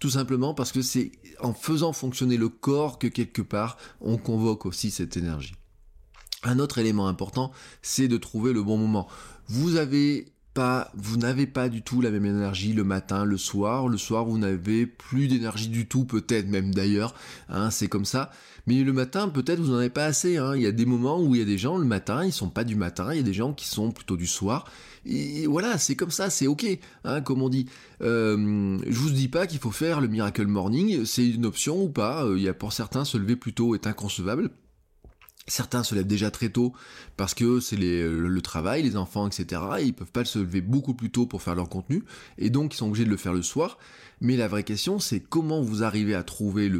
tout 0.00 0.10
simplement 0.10 0.52
parce 0.52 0.72
que 0.72 0.82
c'est 0.82 1.12
en 1.38 1.52
faisant 1.52 1.92
fonctionner 1.92 2.36
le 2.36 2.48
corps 2.48 2.98
que 2.98 3.06
quelque 3.06 3.42
part 3.42 3.76
on 4.00 4.16
convoque 4.16 4.66
aussi 4.66 4.90
cette 4.90 5.16
énergie. 5.16 5.54
Un 6.46 6.60
autre 6.60 6.78
élément 6.78 7.08
important, 7.08 7.50
c'est 7.82 8.06
de 8.06 8.16
trouver 8.16 8.52
le 8.52 8.62
bon 8.62 8.78
moment. 8.78 9.08
Vous 9.48 9.72
n'avez 9.72 10.26
pas 10.54 11.68
du 11.68 11.82
tout 11.82 12.00
la 12.00 12.10
même 12.10 12.24
énergie 12.24 12.72
le 12.72 12.84
matin, 12.84 13.24
le 13.24 13.36
soir. 13.36 13.88
Le 13.88 13.98
soir, 13.98 14.24
vous 14.24 14.38
n'avez 14.38 14.86
plus 14.86 15.26
d'énergie 15.26 15.68
du 15.68 15.88
tout, 15.88 16.04
peut-être 16.04 16.48
même 16.48 16.72
d'ailleurs. 16.72 17.14
Hein, 17.48 17.70
c'est 17.72 17.88
comme 17.88 18.04
ça. 18.04 18.30
Mais 18.68 18.84
le 18.84 18.92
matin, 18.92 19.28
peut-être 19.28 19.58
vous 19.58 19.72
n'en 19.72 19.78
avez 19.78 19.90
pas 19.90 20.04
assez. 20.04 20.36
Hein. 20.36 20.54
Il 20.54 20.62
y 20.62 20.66
a 20.66 20.72
des 20.72 20.86
moments 20.86 21.20
où 21.20 21.34
il 21.34 21.38
y 21.40 21.42
a 21.42 21.44
des 21.46 21.58
gens 21.58 21.78
le 21.78 21.84
matin, 21.84 22.24
ils 22.24 22.32
sont 22.32 22.48
pas 22.48 22.62
du 22.62 22.76
matin. 22.76 23.08
Il 23.12 23.16
y 23.16 23.20
a 23.20 23.24
des 23.24 23.34
gens 23.34 23.52
qui 23.52 23.66
sont 23.66 23.90
plutôt 23.90 24.16
du 24.16 24.28
soir. 24.28 24.66
Et 25.04 25.46
voilà, 25.46 25.78
c'est 25.78 25.96
comme 25.96 26.10
ça, 26.12 26.30
c'est 26.30 26.46
ok, 26.46 26.66
hein, 27.04 27.20
comme 27.22 27.42
on 27.42 27.48
dit. 27.48 27.66
Euh, 28.02 28.78
je 28.86 28.98
vous 28.98 29.10
dis 29.10 29.28
pas 29.28 29.48
qu'il 29.48 29.58
faut 29.58 29.72
faire 29.72 30.00
le 30.00 30.08
miracle 30.08 30.46
morning, 30.46 31.04
c'est 31.04 31.28
une 31.28 31.46
option 31.46 31.82
ou 31.82 31.88
pas. 31.88 32.24
Euh, 32.24 32.36
il 32.38 32.44
y 32.44 32.48
a 32.48 32.54
pour 32.54 32.72
certains 32.72 33.04
se 33.04 33.18
lever 33.18 33.36
plus 33.36 33.52
tôt 33.52 33.74
est 33.74 33.86
inconcevable. 33.86 34.50
Certains 35.48 35.84
se 35.84 35.94
lèvent 35.94 36.06
déjà 36.06 36.30
très 36.30 36.48
tôt 36.48 36.72
parce 37.16 37.32
que 37.34 37.60
c'est 37.60 37.76
le 37.76 38.40
travail, 38.40 38.82
les 38.82 38.96
enfants, 38.96 39.28
etc. 39.28 39.62
Et 39.78 39.84
ils 39.84 39.94
peuvent 39.94 40.10
pas 40.10 40.24
se 40.24 40.40
lever 40.40 40.60
beaucoup 40.60 40.94
plus 40.94 41.10
tôt 41.10 41.26
pour 41.26 41.42
faire 41.42 41.54
leur 41.54 41.68
contenu, 41.68 42.02
et 42.38 42.50
donc 42.50 42.74
ils 42.74 42.76
sont 42.76 42.88
obligés 42.88 43.04
de 43.04 43.10
le 43.10 43.16
faire 43.16 43.32
le 43.32 43.42
soir. 43.42 43.78
Mais 44.20 44.36
la 44.36 44.48
vraie 44.48 44.64
question, 44.64 44.98
c'est 44.98 45.20
comment 45.20 45.62
vous 45.62 45.84
arrivez 45.84 46.14
à 46.14 46.22
trouver 46.22 46.72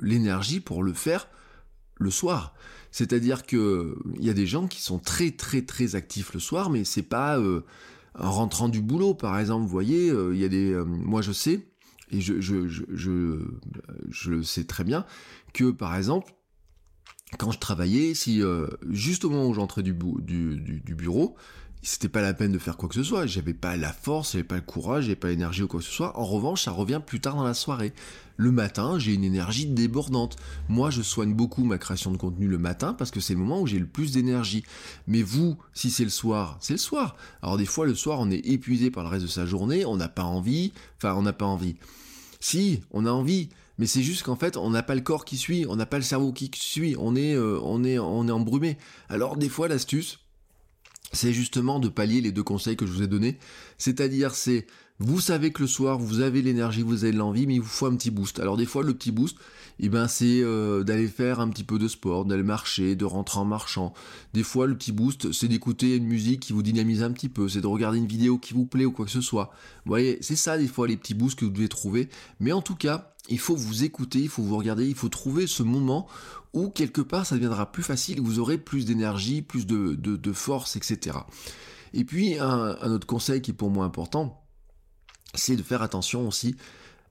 l'énergie 0.00 0.60
pour 0.60 0.82
le 0.82 0.92
faire 0.92 1.28
le 1.96 2.10
soir. 2.10 2.54
C'est-à-dire 2.90 3.44
que 3.44 3.96
il 4.18 4.24
y 4.24 4.30
a 4.30 4.34
des 4.34 4.46
gens 4.46 4.66
qui 4.66 4.82
sont 4.82 4.98
très 4.98 5.30
très 5.30 5.62
très 5.62 5.94
actifs 5.94 6.32
le 6.34 6.40
soir, 6.40 6.70
mais 6.70 6.84
c'est 6.84 7.02
pas 7.02 7.38
euh, 7.38 7.64
en 8.18 8.30
rentrant 8.30 8.68
du 8.68 8.80
boulot, 8.80 9.14
par 9.14 9.38
exemple. 9.38 9.62
Vous 9.62 9.68
voyez, 9.68 10.10
euh, 10.10 10.34
il 10.34 10.40
y 10.40 10.44
a 10.44 10.48
des, 10.48 10.72
euh, 10.72 10.84
moi 10.84 11.22
je 11.22 11.32
sais 11.32 11.66
et 12.10 12.20
je 12.20 12.40
je 12.40 12.68
je 14.10 14.30
le 14.30 14.42
sais 14.42 14.64
très 14.64 14.84
bien 14.84 15.06
que 15.54 15.70
par 15.70 15.96
exemple 15.96 16.32
quand 17.38 17.50
je 17.50 17.58
travaillais, 17.58 18.14
si 18.14 18.42
juste 18.90 19.24
au 19.24 19.30
moment 19.30 19.46
où 19.46 19.54
j'entrais 19.54 19.82
du, 19.82 19.94
du, 19.94 20.80
du, 20.84 20.94
bureau, 20.94 21.36
c'était 21.82 22.08
pas 22.08 22.22
la 22.22 22.32
peine 22.32 22.52
de 22.52 22.58
faire 22.58 22.76
quoi 22.76 22.88
que 22.88 22.94
ce 22.94 23.02
soit. 23.02 23.26
J'avais 23.26 23.54
pas 23.54 23.76
la 23.76 23.92
force, 23.92 24.32
j'avais 24.32 24.44
pas 24.44 24.54
le 24.54 24.62
courage, 24.62 25.04
j'avais 25.04 25.16
pas 25.16 25.28
l'énergie 25.28 25.62
ou 25.62 25.68
quoi 25.68 25.80
que 25.80 25.86
ce 25.86 25.92
soit. 25.92 26.16
En 26.18 26.24
revanche, 26.24 26.62
ça 26.62 26.70
revient 26.70 27.00
plus 27.04 27.20
tard 27.20 27.34
dans 27.34 27.44
la 27.44 27.54
soirée. 27.54 27.92
Le 28.36 28.52
matin, 28.52 28.98
j'ai 28.98 29.14
une 29.14 29.24
énergie 29.24 29.66
débordante. 29.66 30.36
Moi, 30.68 30.90
je 30.90 31.02
soigne 31.02 31.34
beaucoup 31.34 31.64
ma 31.64 31.78
création 31.78 32.12
de 32.12 32.16
contenu 32.16 32.46
le 32.46 32.58
matin 32.58 32.94
parce 32.94 33.10
que 33.10 33.20
c'est 33.20 33.34
le 33.34 33.40
moment 33.40 33.60
où 33.60 33.66
j'ai 33.66 33.78
le 33.78 33.86
plus 33.86 34.12
d'énergie. 34.12 34.64
Mais 35.06 35.22
vous, 35.22 35.56
si 35.74 35.90
c'est 35.90 36.04
le 36.04 36.10
soir, 36.10 36.56
c'est 36.60 36.74
le 36.74 36.78
soir. 36.78 37.16
Alors 37.42 37.58
des 37.58 37.66
fois, 37.66 37.86
le 37.86 37.94
soir, 37.94 38.20
on 38.20 38.30
est 38.30 38.46
épuisé 38.46 38.90
par 38.90 39.02
le 39.02 39.10
reste 39.10 39.24
de 39.24 39.30
sa 39.30 39.44
journée, 39.44 39.84
on 39.84 39.96
n'a 39.96 40.08
pas 40.08 40.24
envie. 40.24 40.72
Enfin, 40.98 41.14
on 41.14 41.22
n'a 41.22 41.32
pas 41.32 41.46
envie. 41.46 41.76
Si, 42.40 42.82
on 42.92 43.06
a 43.06 43.10
envie. 43.10 43.48
Mais 43.78 43.86
c'est 43.86 44.02
juste 44.02 44.22
qu'en 44.22 44.36
fait, 44.36 44.56
on 44.56 44.70
n'a 44.70 44.82
pas 44.82 44.94
le 44.94 45.00
corps 45.00 45.24
qui 45.24 45.36
suit, 45.36 45.66
on 45.68 45.76
n'a 45.76 45.86
pas 45.86 45.96
le 45.96 46.02
cerveau 46.02 46.32
qui 46.32 46.50
suit, 46.54 46.94
on 46.98 47.16
est, 47.16 47.34
euh, 47.34 47.58
on 47.62 47.84
est, 47.84 47.98
on 47.98 48.28
est 48.28 48.32
embrumé. 48.32 48.78
Alors 49.08 49.36
des 49.36 49.48
fois, 49.48 49.68
l'astuce, 49.68 50.18
c'est 51.12 51.32
justement 51.32 51.78
de 51.78 51.88
pallier 51.88 52.20
les 52.20 52.32
deux 52.32 52.42
conseils 52.42 52.76
que 52.76 52.86
je 52.86 52.92
vous 52.92 53.02
ai 53.02 53.06
donnés. 53.06 53.38
C'est-à-dire, 53.78 54.34
c'est 54.34 54.66
vous 55.02 55.20
savez 55.20 55.52
que 55.52 55.62
le 55.62 55.68
soir, 55.68 55.98
vous 55.98 56.20
avez 56.20 56.42
l'énergie, 56.42 56.82
vous 56.82 57.04
avez 57.04 57.12
l'envie, 57.12 57.46
mais 57.46 57.54
il 57.56 57.60
vous 57.60 57.66
faut 57.66 57.86
un 57.86 57.96
petit 57.96 58.10
boost. 58.10 58.40
Alors 58.40 58.56
des 58.56 58.66
fois, 58.66 58.82
le 58.82 58.94
petit 58.94 59.10
boost, 59.10 59.36
eh 59.80 59.88
ben, 59.88 60.06
c'est 60.06 60.42
euh, 60.42 60.84
d'aller 60.84 61.08
faire 61.08 61.40
un 61.40 61.48
petit 61.48 61.64
peu 61.64 61.78
de 61.78 61.88
sport, 61.88 62.24
d'aller 62.24 62.42
marcher, 62.42 62.94
de 62.94 63.04
rentrer 63.04 63.40
en 63.40 63.44
marchant. 63.44 63.94
Des 64.32 64.42
fois, 64.42 64.66
le 64.66 64.76
petit 64.76 64.92
boost, 64.92 65.32
c'est 65.32 65.48
d'écouter 65.48 65.96
une 65.96 66.06
musique 66.06 66.40
qui 66.40 66.52
vous 66.52 66.62
dynamise 66.62 67.02
un 67.02 67.10
petit 67.10 67.28
peu, 67.28 67.48
c'est 67.48 67.60
de 67.60 67.66
regarder 67.66 67.98
une 67.98 68.06
vidéo 68.06 68.38
qui 68.38 68.54
vous 68.54 68.66
plaît 68.66 68.84
ou 68.84 68.92
quoi 68.92 69.04
que 69.04 69.10
ce 69.10 69.20
soit. 69.20 69.50
Vous 69.84 69.90
voyez, 69.90 70.18
c'est 70.20 70.36
ça 70.36 70.56
des 70.56 70.68
fois 70.68 70.86
les 70.86 70.96
petits 70.96 71.14
boosts 71.14 71.38
que 71.38 71.44
vous 71.44 71.50
devez 71.50 71.68
trouver. 71.68 72.08
Mais 72.38 72.52
en 72.52 72.62
tout 72.62 72.76
cas, 72.76 73.12
il 73.28 73.38
faut 73.38 73.56
vous 73.56 73.84
écouter, 73.84 74.20
il 74.20 74.28
faut 74.28 74.42
vous 74.42 74.56
regarder, 74.56 74.86
il 74.86 74.94
faut 74.94 75.08
trouver 75.08 75.46
ce 75.46 75.62
moment 75.62 76.06
où 76.52 76.68
quelque 76.68 77.00
part 77.00 77.24
ça 77.26 77.36
deviendra 77.36 77.72
plus 77.72 77.82
facile, 77.82 78.20
vous 78.20 78.38
aurez 78.38 78.58
plus 78.58 78.84
d'énergie, 78.84 79.42
plus 79.42 79.66
de, 79.66 80.32
force, 80.32 80.76
etc. 80.76 81.18
Et 81.94 82.04
puis 82.04 82.38
un, 82.38 82.92
autre 82.92 83.06
conseil 83.06 83.40
qui 83.42 83.52
est 83.52 83.54
pour 83.54 83.70
moi 83.70 83.84
important, 83.84 84.41
c'est 85.34 85.56
de 85.56 85.62
faire 85.62 85.82
attention 85.82 86.26
aussi 86.26 86.56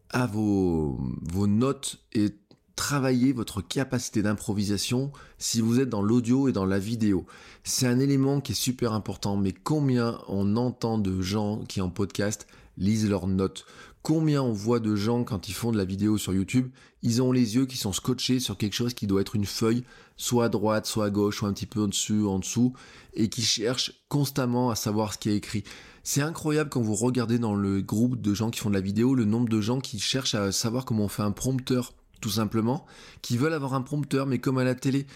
à 0.10 0.26
vos, 0.26 1.00
notes 1.48 2.00
et 2.14 2.36
travailler 2.76 3.32
votre 3.32 3.62
capacité 3.62 4.22
d'improvisation 4.22 5.12
si 5.38 5.62
vous 5.62 5.80
êtes 5.80 5.90
dans 5.90 6.02
l'audio 6.02 6.50
et 6.50 6.52
dans 6.52 6.66
la 6.66 6.80
vidéo. 6.80 7.26
C'est 7.64 7.88
un 7.88 8.00
élément 8.00 8.42
qui 8.42 8.54
est 8.54 8.56
super 8.56 8.94
important, 8.94 9.38
mais 9.38 9.52
combien 9.52 10.20
on 10.28 10.56
entend 10.58 10.98
de 10.98 11.22
gens 11.22 11.64
qui 11.68 11.82
en 11.82 11.90
podcast 11.90 12.48
lisent 12.78 13.10
leurs 13.10 13.28
notes? 13.28 13.66
Combien 14.04 14.42
on 14.42 14.52
voit 14.52 14.80
de 14.80 14.96
gens 14.96 15.24
quand 15.24 15.48
ils 15.48 15.54
font 15.54 15.72
de 15.72 15.78
la 15.78 15.86
vidéo 15.86 16.18
sur 16.18 16.34
YouTube, 16.34 16.72
ils 17.04 17.22
ont 17.22 17.32
les 17.32 17.56
yeux 17.56 17.68
qui 17.68 17.78
sont 17.78 17.94
scotchés 17.94 18.40
sur 18.40 18.58
quelque 18.58 18.74
chose 18.74 18.96
qui 18.96 19.06
doit 19.06 19.22
être 19.22 19.36
une 19.36 19.46
feuille, 19.46 19.84
soit 20.18 20.46
à 20.46 20.50
droite, 20.50 20.88
soit 20.88 21.06
à 21.06 21.10
gauche, 21.12 21.38
soit 21.38 21.50
un 21.50 21.54
petit 21.54 21.68
peu 21.68 21.82
en 21.82 21.88
dessus, 21.88 22.26
en 22.26 22.40
dessous, 22.40 22.74
et 23.14 23.30
qui 23.30 23.44
cherchent 23.44 24.02
constamment 24.10 24.72
à 24.72 24.76
savoir 24.76 25.14
ce 25.14 25.20
qui 25.20 25.30
est 25.30 25.36
écrit. 25.36 25.64
C'est 26.02 26.24
incroyable 26.24 26.72
quand 26.72 26.82
vous 26.82 26.96
regardez 26.96 27.38
dans 27.38 27.54
le 27.54 27.82
groupe 27.82 28.20
de 28.20 28.34
gens 28.34 28.50
qui 28.50 28.60
font 28.60 28.70
de 28.70 28.76
la 28.76 28.82
vidéo, 28.82 29.14
le 29.14 29.26
nombre 29.26 29.50
de 29.50 29.62
gens 29.62 29.80
qui 29.80 30.00
cherchent 30.00 30.34
à 30.34 30.52
savoir 30.52 30.84
comment 30.84 31.04
on 31.04 31.08
fait 31.08 31.22
un 31.22 31.32
prompteur 31.32 31.94
tout 32.22 32.30
simplement, 32.30 32.86
qui 33.24 33.36
veulent 33.36 33.54
avoir 33.54 33.74
un 33.74 33.82
prompteur, 33.82 34.28
mais 34.28 34.38
comme 34.38 34.60
à 34.60 34.64
la 34.64 34.76
télé. 34.76 35.08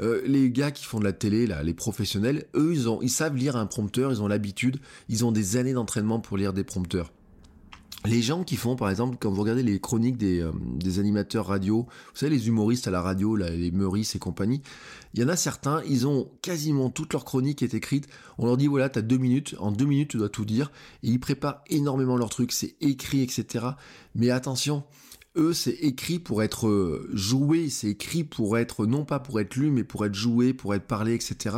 Euh, 0.00 0.22
les 0.26 0.50
gars 0.50 0.70
qui 0.70 0.84
font 0.84 0.98
de 0.98 1.04
la 1.04 1.12
télé, 1.12 1.46
là, 1.46 1.62
les 1.62 1.74
professionnels, 1.74 2.46
eux, 2.54 2.72
ils, 2.72 2.88
ont, 2.88 3.02
ils 3.02 3.10
savent 3.10 3.36
lire 3.36 3.56
un 3.56 3.66
prompteur, 3.66 4.10
ils 4.10 4.22
ont 4.22 4.28
l'habitude, 4.28 4.78
ils 5.10 5.26
ont 5.26 5.30
des 5.30 5.58
années 5.58 5.74
d'entraînement 5.74 6.20
pour 6.20 6.38
lire 6.38 6.54
des 6.54 6.64
prompteurs 6.64 7.12
les 8.06 8.20
gens 8.20 8.44
qui 8.44 8.56
font, 8.56 8.76
par 8.76 8.90
exemple, 8.90 9.16
quand 9.18 9.30
vous 9.30 9.40
regardez 9.40 9.62
les 9.62 9.80
chroniques 9.80 10.18
des, 10.18 10.40
euh, 10.40 10.52
des 10.76 10.98
animateurs 10.98 11.46
radio, 11.46 11.86
vous 11.88 12.18
savez, 12.18 12.34
les 12.36 12.48
humoristes 12.48 12.86
à 12.86 12.90
la 12.90 13.00
radio, 13.00 13.34
les 13.34 13.70
Meurice 13.70 14.14
et 14.14 14.18
compagnie, 14.18 14.62
il 15.14 15.20
y 15.20 15.24
en 15.24 15.28
a 15.28 15.36
certains, 15.36 15.82
ils 15.88 16.06
ont 16.06 16.30
quasiment 16.42 16.90
toute 16.90 17.12
leur 17.12 17.24
chronique 17.24 17.62
est 17.62 17.72
écrite. 17.72 18.08
On 18.36 18.46
leur 18.46 18.56
dit, 18.56 18.66
voilà, 18.66 18.88
t'as 18.88 19.00
deux 19.00 19.16
minutes, 19.16 19.54
en 19.58 19.72
deux 19.72 19.86
minutes, 19.86 20.10
tu 20.10 20.18
dois 20.18 20.28
tout 20.28 20.44
dire. 20.44 20.70
Et 21.02 21.08
ils 21.08 21.20
préparent 21.20 21.62
énormément 21.68 22.16
leur 22.16 22.28
truc, 22.28 22.52
c'est 22.52 22.74
écrit, 22.80 23.22
etc. 23.22 23.64
Mais 24.14 24.30
attention, 24.30 24.84
eux, 25.36 25.52
c'est 25.52 25.72
écrit 25.72 26.18
pour 26.18 26.42
être 26.42 26.68
euh, 26.68 27.08
joué, 27.12 27.68
c'est 27.68 27.88
écrit 27.88 28.22
pour 28.22 28.58
être, 28.58 28.86
non 28.86 29.04
pas 29.04 29.18
pour 29.18 29.40
être 29.40 29.56
lu, 29.56 29.70
mais 29.70 29.82
pour 29.82 30.04
être 30.04 30.14
joué, 30.14 30.52
pour 30.52 30.74
être 30.74 30.86
parlé, 30.86 31.14
etc. 31.14 31.56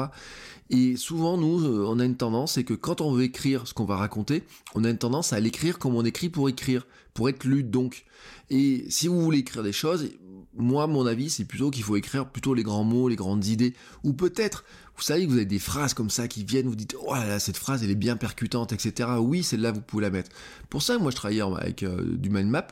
Et 0.70 0.96
souvent, 0.96 1.36
nous, 1.36 1.64
euh, 1.64 1.86
on 1.88 2.00
a 2.00 2.04
une 2.04 2.16
tendance, 2.16 2.54
c'est 2.54 2.64
que 2.64 2.74
quand 2.74 3.00
on 3.00 3.12
veut 3.12 3.24
écrire 3.24 3.66
ce 3.66 3.74
qu'on 3.74 3.84
va 3.84 3.96
raconter, 3.96 4.42
on 4.74 4.84
a 4.84 4.90
une 4.90 4.98
tendance 4.98 5.32
à 5.32 5.40
l'écrire 5.40 5.78
comme 5.78 5.94
on 5.94 6.04
écrit 6.04 6.28
pour 6.28 6.48
écrire, 6.48 6.86
pour 7.14 7.28
être 7.28 7.44
lu 7.44 7.62
donc. 7.62 8.04
Et 8.50 8.84
si 8.88 9.06
vous 9.06 9.22
voulez 9.22 9.38
écrire 9.38 9.62
des 9.62 9.72
choses, 9.72 10.10
moi, 10.56 10.86
mon 10.86 11.06
avis, 11.06 11.30
c'est 11.30 11.44
plutôt 11.44 11.70
qu'il 11.70 11.82
faut 11.82 11.96
écrire 11.96 12.28
plutôt 12.28 12.54
les 12.54 12.62
grands 12.62 12.84
mots, 12.84 13.08
les 13.08 13.16
grandes 13.16 13.46
idées, 13.46 13.74
ou 14.02 14.12
peut-être, 14.12 14.64
vous 14.96 15.02
savez 15.02 15.26
que 15.26 15.30
vous 15.30 15.36
avez 15.36 15.44
des 15.44 15.58
phrases 15.58 15.94
comme 15.94 16.10
ça 16.10 16.28
qui 16.28 16.44
viennent, 16.44 16.66
vous 16.66 16.76
dites, 16.76 16.96
oh 17.06 17.14
là 17.14 17.26
là, 17.26 17.38
cette 17.38 17.58
phrase, 17.58 17.84
elle 17.84 17.90
est 17.90 17.94
bien 17.94 18.16
percutante, 18.16 18.72
etc. 18.72 19.10
Oui, 19.20 19.42
celle-là, 19.42 19.72
vous 19.72 19.82
pouvez 19.82 20.02
la 20.02 20.10
mettre. 20.10 20.30
Pour 20.68 20.82
ça, 20.82 20.98
moi, 20.98 21.10
je 21.10 21.16
travaillais 21.16 21.42
avec 21.42 21.82
euh, 21.82 22.16
du 22.16 22.30
mind 22.30 22.48
map, 22.48 22.66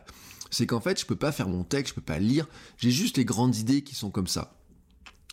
c'est 0.50 0.66
qu'en 0.66 0.80
fait, 0.80 0.98
je 1.00 1.07
peux 1.07 1.16
pas 1.16 1.33
faire 1.33 1.48
mon 1.48 1.64
texte, 1.64 1.90
je 1.90 1.94
peux 1.94 2.04
pas 2.04 2.18
lire, 2.18 2.46
j'ai 2.78 2.90
juste 2.90 3.18
les 3.18 3.24
grandes 3.24 3.57
idées 3.57 3.83
qui 3.83 3.94
sont 3.94 4.11
comme 4.11 4.26
ça. 4.26 4.57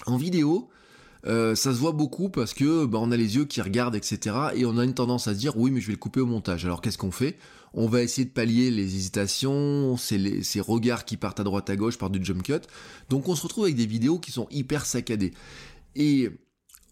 En 0.06 0.17
vidéo, 0.17 0.69
euh, 1.27 1.55
ça 1.55 1.73
se 1.73 1.77
voit 1.77 1.91
beaucoup 1.91 2.29
parce 2.29 2.53
que 2.53 2.86
bah, 2.86 2.99
on 3.01 3.12
a 3.12 3.17
les 3.17 3.36
yeux 3.36 3.45
qui 3.45 3.62
regardent, 3.62 3.95
etc. 3.95 4.36
Et 4.55 4.65
on 4.65 4.77
a 4.77 4.84
une 4.84 4.93
tendance 4.93 5.27
à 5.27 5.34
se 5.34 5.39
dire 5.39 5.57
oui, 5.57 5.71
mais 5.71 5.81
je 5.81 5.88
vais 5.88 5.93
le 5.93 5.99
couper 5.99 6.19
au 6.19 6.25
montage. 6.25 6.65
Alors 6.65 6.81
qu'est-ce 6.81 6.97
qu'on 6.97 7.12
fait? 7.12 7.38
On 7.73 7.88
va 7.88 8.01
essayer 8.01 8.25
de 8.25 8.31
pallier 8.31 8.69
les 8.69 8.95
hésitations, 8.95 9.95
ces, 9.95 10.43
ces 10.43 10.60
regards 10.60 11.05
qui 11.05 11.15
partent 11.15 11.39
à 11.39 11.43
droite 11.43 11.69
à 11.69 11.75
gauche 11.75 11.97
par 11.97 12.10
du 12.10 12.23
jump 12.23 12.43
cut. 12.43 12.62
Donc 13.10 13.29
on 13.29 13.36
se 13.36 13.43
retrouve 13.43 13.65
avec 13.65 13.75
des 13.75 13.86
vidéos 13.86 14.19
qui 14.19 14.31
sont 14.31 14.47
hyper 14.51 14.86
saccadées. 14.86 15.34
Et 15.95 16.31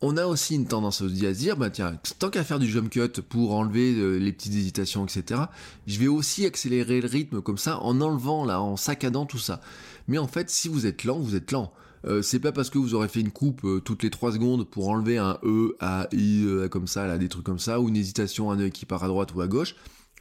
on 0.01 0.15
a 0.15 0.25
aussi 0.25 0.55
une 0.55 0.67
tendance 0.67 1.01
à 1.01 1.09
se 1.09 1.13
dire, 1.13 1.57
bah 1.57 1.69
tiens, 1.69 1.99
tant 2.19 2.29
qu'à 2.29 2.43
faire 2.43 2.59
du 2.59 2.67
jump 2.67 2.89
cut 2.89 3.21
pour 3.27 3.53
enlever 3.53 3.93
euh, 3.93 4.17
les 4.17 4.31
petites 4.31 4.53
hésitations, 4.53 5.05
etc., 5.05 5.41
je 5.87 5.99
vais 5.99 6.07
aussi 6.07 6.45
accélérer 6.45 7.01
le 7.01 7.07
rythme 7.07 7.41
comme 7.41 7.57
ça 7.57 7.79
en 7.79 7.99
enlevant 7.99 8.45
là, 8.45 8.61
en 8.61 8.77
saccadant 8.77 9.25
tout 9.25 9.37
ça. 9.37 9.59
Mais 10.07 10.17
en 10.17 10.27
fait, 10.27 10.49
si 10.49 10.69
vous 10.69 10.85
êtes 10.85 11.03
lent, 11.03 11.19
vous 11.19 11.35
êtes 11.35 11.51
lent. 11.51 11.73
Euh, 12.05 12.21
c'est 12.21 12.39
pas 12.39 12.51
parce 12.51 12.69
que 12.69 12.77
vous 12.77 12.93
aurez 12.93 13.07
fait 13.07 13.19
une 13.19 13.31
coupe 13.31 13.63
euh, 13.65 13.79
toutes 13.79 14.03
les 14.03 14.09
3 14.09 14.33
secondes 14.33 14.69
pour 14.69 14.89
enlever 14.89 15.17
un 15.17 15.37
E, 15.43 15.75
A, 15.79 16.07
I, 16.13 16.45
comme 16.71 16.87
ça, 16.87 17.17
des 17.17 17.29
trucs 17.29 17.45
comme 17.45 17.59
ça, 17.59 17.79
ou 17.79 17.89
une 17.89 17.97
hésitation, 17.97 18.51
un 18.51 18.59
œil 18.59 18.71
qui 18.71 18.85
part 18.85 19.03
à 19.03 19.07
droite 19.07 19.33
ou 19.33 19.41
à 19.41 19.47
gauche, 19.47 19.75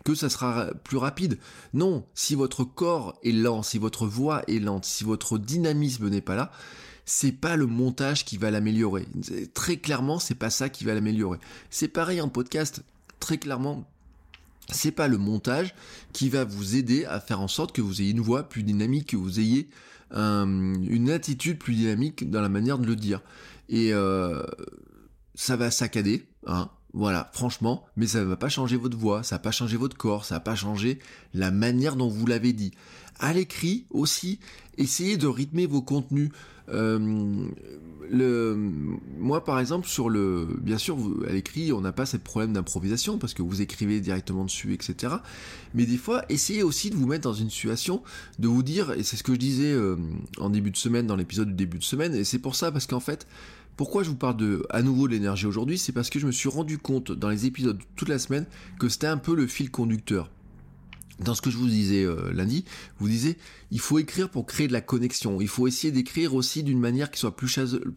que 0.04 0.14
ça 0.14 0.28
sera 0.28 0.66
plus 0.84 0.96
rapide. 0.96 1.38
Non, 1.74 2.04
si 2.14 2.34
votre 2.34 2.64
corps 2.64 3.18
est 3.24 3.32
lent, 3.32 3.62
si 3.62 3.78
votre 3.78 4.06
voix 4.06 4.42
est 4.48 4.58
lente, 4.58 4.84
si 4.84 5.04
votre 5.04 5.38
dynamisme 5.38 6.08
n'est 6.08 6.20
pas 6.20 6.36
là, 6.36 6.50
c'est 7.04 7.32
pas 7.32 7.56
le 7.56 7.66
montage 7.66 8.24
qui 8.24 8.36
va 8.36 8.50
l'améliorer. 8.50 9.06
Très 9.54 9.78
clairement, 9.78 10.18
c'est 10.18 10.34
pas 10.34 10.50
ça 10.50 10.68
qui 10.68 10.84
va 10.84 10.94
l'améliorer. 10.94 11.38
C'est 11.70 11.88
pareil 11.88 12.20
en 12.20 12.28
podcast, 12.28 12.82
très 13.18 13.38
clairement. 13.38 13.88
C'est 14.70 14.92
pas 14.92 15.08
le 15.08 15.16
montage 15.16 15.74
qui 16.12 16.28
va 16.28 16.44
vous 16.44 16.76
aider 16.76 17.06
à 17.06 17.18
faire 17.18 17.40
en 17.40 17.48
sorte 17.48 17.72
que 17.72 17.80
vous 17.80 18.02
ayez 18.02 18.10
une 18.10 18.20
voix 18.20 18.42
plus 18.42 18.62
dynamique, 18.62 19.08
que 19.08 19.16
vous 19.16 19.40
ayez 19.40 19.70
une 20.10 21.10
attitude 21.10 21.58
plus 21.58 21.74
dynamique 21.74 22.30
dans 22.30 22.40
la 22.40 22.48
manière 22.48 22.78
de 22.78 22.86
le 22.86 22.96
dire. 22.96 23.20
Et 23.68 23.92
euh, 23.92 24.42
ça 25.34 25.56
va 25.56 25.70
saccader, 25.70 26.26
hein, 26.46 26.70
voilà, 26.94 27.30
franchement, 27.34 27.84
mais 27.96 28.06
ça 28.06 28.20
ne 28.20 28.24
va 28.24 28.36
pas 28.36 28.48
changer 28.48 28.76
votre 28.76 28.96
voix, 28.96 29.22
ça 29.22 29.36
va 29.36 29.40
pas 29.40 29.50
changer 29.50 29.76
votre 29.76 29.96
corps, 29.96 30.24
ça 30.24 30.36
va 30.36 30.40
pas 30.40 30.54
changer 30.54 30.98
la 31.34 31.50
manière 31.50 31.96
dont 31.96 32.08
vous 32.08 32.26
l'avez 32.26 32.52
dit. 32.52 32.72
À 33.20 33.32
l'écrit 33.32 33.86
aussi, 33.90 34.40
essayez 34.78 35.16
de 35.16 35.26
rythmer 35.26 35.66
vos 35.66 35.82
contenus. 35.82 36.30
Euh, 36.70 37.38
moi, 39.18 39.44
par 39.44 39.58
exemple, 39.60 39.86
sur 39.86 40.08
le, 40.08 40.48
bien 40.60 40.78
sûr, 40.78 40.96
à 41.28 41.32
l'écrit, 41.32 41.72
on 41.72 41.80
n'a 41.80 41.92
pas 41.92 42.06
ce 42.06 42.16
problème 42.16 42.52
d'improvisation 42.52 43.18
parce 43.18 43.34
que 43.34 43.42
vous 43.42 43.60
écrivez 43.60 44.00
directement 44.00 44.44
dessus, 44.44 44.72
etc. 44.72 45.14
Mais 45.74 45.84
des 45.84 45.96
fois, 45.96 46.24
essayez 46.28 46.62
aussi 46.62 46.90
de 46.90 46.96
vous 46.96 47.06
mettre 47.06 47.24
dans 47.24 47.34
une 47.34 47.50
situation 47.50 48.02
de 48.38 48.48
vous 48.48 48.62
dire, 48.62 48.92
et 48.92 49.02
c'est 49.02 49.16
ce 49.16 49.22
que 49.22 49.34
je 49.34 49.38
disais 49.38 49.72
euh, 49.72 49.96
en 50.38 50.50
début 50.50 50.70
de 50.70 50.76
semaine, 50.76 51.06
dans 51.06 51.16
l'épisode 51.16 51.48
du 51.48 51.54
début 51.54 51.78
de 51.78 51.84
semaine, 51.84 52.14
et 52.14 52.24
c'est 52.24 52.38
pour 52.38 52.54
ça 52.54 52.72
parce 52.72 52.86
qu'en 52.86 53.00
fait, 53.00 53.26
pourquoi 53.76 54.02
je 54.02 54.08
vous 54.08 54.16
parle 54.16 54.36
de 54.36 54.66
à 54.70 54.82
nouveau 54.82 55.06
de 55.06 55.12
l'énergie 55.12 55.46
aujourd'hui, 55.46 55.78
c'est 55.78 55.92
parce 55.92 56.10
que 56.10 56.18
je 56.18 56.26
me 56.26 56.32
suis 56.32 56.48
rendu 56.48 56.78
compte 56.78 57.12
dans 57.12 57.28
les 57.28 57.46
épisodes 57.46 57.78
toute 57.94 58.08
la 58.08 58.18
semaine 58.18 58.46
que 58.80 58.88
c'était 58.88 59.06
un 59.06 59.18
peu 59.18 59.34
le 59.34 59.46
fil 59.46 59.70
conducteur 59.70 60.30
dans 61.18 61.34
ce 61.34 61.42
que 61.42 61.50
je 61.50 61.56
vous 61.56 61.66
disais 61.66 62.04
euh, 62.04 62.32
lundi, 62.32 62.64
vous 62.98 63.08
disiez, 63.08 63.36
il 63.70 63.80
faut 63.80 63.98
écrire 63.98 64.28
pour 64.28 64.46
créer 64.46 64.68
de 64.68 64.72
la 64.72 64.80
connexion. 64.80 65.40
Il 65.40 65.48
faut 65.48 65.66
essayer 65.66 65.92
d'écrire 65.92 66.34
aussi 66.34 66.62
d'une 66.62 66.78
manière 66.78 67.10
qui 67.10 67.18
soit 67.18 67.36
plus 67.36 67.48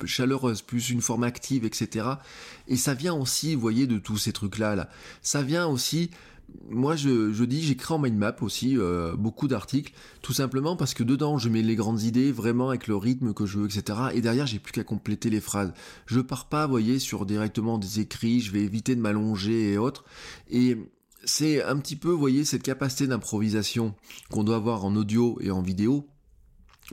chaleureuse, 0.05 0.61
plus 0.61 0.89
une 0.89 1.01
forme 1.01 1.23
active, 1.23 1.65
etc. 1.65 2.05
Et 2.67 2.77
ça 2.77 2.93
vient 2.93 3.13
aussi, 3.13 3.55
vous 3.55 3.61
voyez, 3.61 3.87
de 3.87 3.99
tous 3.99 4.17
ces 4.17 4.33
trucs-là. 4.33 4.75
Là. 4.75 4.89
Ça 5.21 5.43
vient 5.43 5.67
aussi, 5.67 6.09
moi 6.69 6.95
je, 6.95 7.31
je 7.31 7.43
dis, 7.43 7.61
j'écris 7.63 7.93
en 7.93 7.99
mind 7.99 8.17
map 8.17 8.35
aussi 8.41 8.77
euh, 8.77 9.15
beaucoup 9.15 9.47
d'articles, 9.47 9.93
tout 10.21 10.33
simplement 10.33 10.75
parce 10.75 10.93
que 10.93 11.03
dedans 11.03 11.37
je 11.37 11.49
mets 11.49 11.61
les 11.61 11.75
grandes 11.75 12.01
idées, 12.01 12.31
vraiment 12.31 12.69
avec 12.69 12.87
le 12.87 12.95
rythme 12.95 13.33
que 13.33 13.45
je 13.45 13.59
veux, 13.59 13.65
etc. 13.65 13.99
Et 14.13 14.21
derrière 14.21 14.47
j'ai 14.47 14.59
plus 14.59 14.71
qu'à 14.71 14.83
compléter 14.83 15.29
les 15.29 15.41
phrases. 15.41 15.73
Je 16.07 16.19
pars 16.19 16.49
pas, 16.49 16.65
vous 16.65 16.71
voyez, 16.71 16.99
sur 16.99 17.25
directement 17.25 17.77
des 17.77 17.99
écrits, 17.99 18.41
je 18.41 18.51
vais 18.51 18.61
éviter 18.61 18.95
de 18.95 19.01
m'allonger 19.01 19.73
et 19.73 19.77
autres. 19.77 20.05
Et 20.49 20.77
c'est 21.23 21.63
un 21.63 21.77
petit 21.77 21.95
peu, 21.95 22.09
vous 22.09 22.19
voyez, 22.19 22.45
cette 22.45 22.63
capacité 22.63 23.07
d'improvisation 23.07 23.93
qu'on 24.29 24.43
doit 24.43 24.55
avoir 24.55 24.85
en 24.85 24.95
audio 24.95 25.37
et 25.41 25.51
en 25.51 25.61
vidéo, 25.61 26.07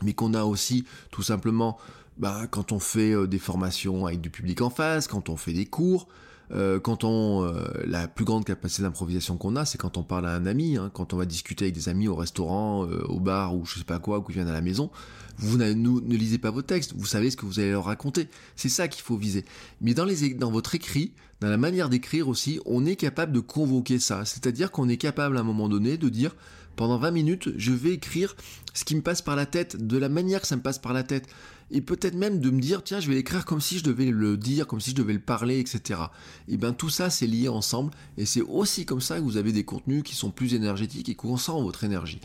mais 0.02 0.12
qu'on 0.12 0.34
a 0.34 0.44
aussi 0.44 0.84
tout 1.10 1.22
simplement 1.22 1.78
bah, 2.16 2.46
quand 2.50 2.72
on 2.72 2.80
fait 2.80 3.12
euh, 3.12 3.26
des 3.26 3.38
formations 3.38 4.06
avec 4.06 4.20
du 4.20 4.30
public 4.30 4.60
en 4.60 4.70
face, 4.70 5.06
quand 5.06 5.28
on 5.28 5.36
fait 5.36 5.52
des 5.52 5.66
cours, 5.66 6.08
euh, 6.52 6.80
quand 6.80 7.04
on 7.04 7.44
euh, 7.44 7.64
la 7.86 8.08
plus 8.08 8.24
grande 8.24 8.44
capacité 8.44 8.82
d'improvisation 8.82 9.36
qu'on 9.36 9.56
a, 9.56 9.64
c'est 9.64 9.78
quand 9.78 9.96
on 9.96 10.02
parle 10.02 10.26
à 10.26 10.34
un 10.34 10.46
ami, 10.46 10.76
hein, 10.76 10.90
quand 10.92 11.12
on 11.12 11.16
va 11.16 11.26
discuter 11.26 11.66
avec 11.66 11.74
des 11.74 11.88
amis 11.88 12.08
au 12.08 12.14
restaurant, 12.14 12.82
au 12.82 13.20
bar 13.20 13.54
ou 13.54 13.64
je 13.66 13.78
sais 13.78 13.84
pas 13.84 13.98
quoi, 13.98 14.18
ou 14.18 14.22
qu'ils 14.22 14.34
viennent 14.34 14.48
à 14.48 14.52
la 14.52 14.60
maison. 14.60 14.90
Vous 15.38 15.56
ne, 15.56 16.00
lisez 16.16 16.38
pas 16.38 16.50
vos 16.50 16.62
textes, 16.62 16.94
vous 16.96 17.06
savez 17.06 17.30
ce 17.30 17.36
que 17.36 17.46
vous 17.46 17.60
allez 17.60 17.70
leur 17.70 17.84
raconter. 17.84 18.28
C'est 18.56 18.68
ça 18.68 18.88
qu'il 18.88 19.02
faut 19.02 19.16
viser. 19.16 19.44
Mais 19.80 19.94
dans 19.94 20.50
votre 20.50 20.74
écrit, 20.74 21.12
dans 21.40 21.48
la 21.48 21.56
manière 21.56 21.88
d'écrire 21.88 22.28
aussi, 22.28 22.58
on 22.66 22.84
est 22.84 22.96
capable 22.96 23.32
de 23.32 23.40
convoquer 23.40 24.00
ça. 24.00 24.24
C'est-à-dire 24.24 24.72
qu'on 24.72 24.88
est 24.88 24.96
capable 24.96 25.36
à 25.36 25.40
un 25.40 25.44
moment 25.44 25.68
donné 25.68 25.96
de 25.96 26.08
dire 26.08 26.34
pendant 26.78 26.96
20 26.96 27.10
minutes, 27.10 27.50
je 27.56 27.72
vais 27.72 27.90
écrire 27.90 28.36
ce 28.72 28.84
qui 28.84 28.94
me 28.94 29.02
passe 29.02 29.20
par 29.20 29.34
la 29.34 29.46
tête, 29.46 29.84
de 29.84 29.98
la 29.98 30.08
manière 30.08 30.40
que 30.40 30.46
ça 30.46 30.54
me 30.54 30.62
passe 30.62 30.78
par 30.78 30.92
la 30.92 31.02
tête. 31.02 31.26
Et 31.72 31.80
peut-être 31.80 32.14
même 32.14 32.38
de 32.38 32.50
me 32.50 32.60
dire, 32.60 32.84
tiens, 32.84 33.00
je 33.00 33.08
vais 33.08 33.16
l'écrire 33.16 33.44
comme 33.44 33.60
si 33.60 33.78
je 33.78 33.84
devais 33.84 34.06
le 34.06 34.36
dire, 34.36 34.68
comme 34.68 34.80
si 34.80 34.90
je 34.90 34.94
devais 34.94 35.12
le 35.12 35.18
parler, 35.18 35.58
etc. 35.58 36.00
Et 36.46 36.56
bien 36.56 36.72
tout 36.72 36.88
ça, 36.88 37.10
c'est 37.10 37.26
lié 37.26 37.48
ensemble. 37.48 37.90
Et 38.16 38.24
c'est 38.24 38.42
aussi 38.42 38.86
comme 38.86 39.00
ça 39.00 39.16
que 39.16 39.24
vous 39.24 39.36
avez 39.36 39.50
des 39.50 39.64
contenus 39.64 40.04
qui 40.04 40.14
sont 40.14 40.30
plus 40.30 40.54
énergétiques 40.54 41.08
et 41.08 41.16
qu'on 41.16 41.36
sent 41.36 41.52
votre 41.52 41.82
énergie. 41.82 42.20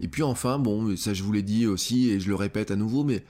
Et 0.00 0.06
puis 0.06 0.22
enfin, 0.22 0.60
bon, 0.60 0.96
ça 0.96 1.12
je 1.12 1.24
vous 1.24 1.32
l'ai 1.32 1.42
dit 1.42 1.66
aussi, 1.66 2.08
et 2.08 2.20
je 2.20 2.28
le 2.28 2.36
répète 2.36 2.70
à 2.70 2.76
nouveau, 2.76 3.02
mais 3.02 3.24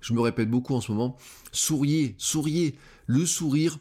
je 0.00 0.14
me 0.14 0.20
répète 0.20 0.50
beaucoup 0.50 0.74
en 0.74 0.80
ce 0.80 0.90
moment, 0.90 1.16
souriez, 1.52 2.16
souriez. 2.18 2.74
Le 3.06 3.24
sourire, 3.24 3.78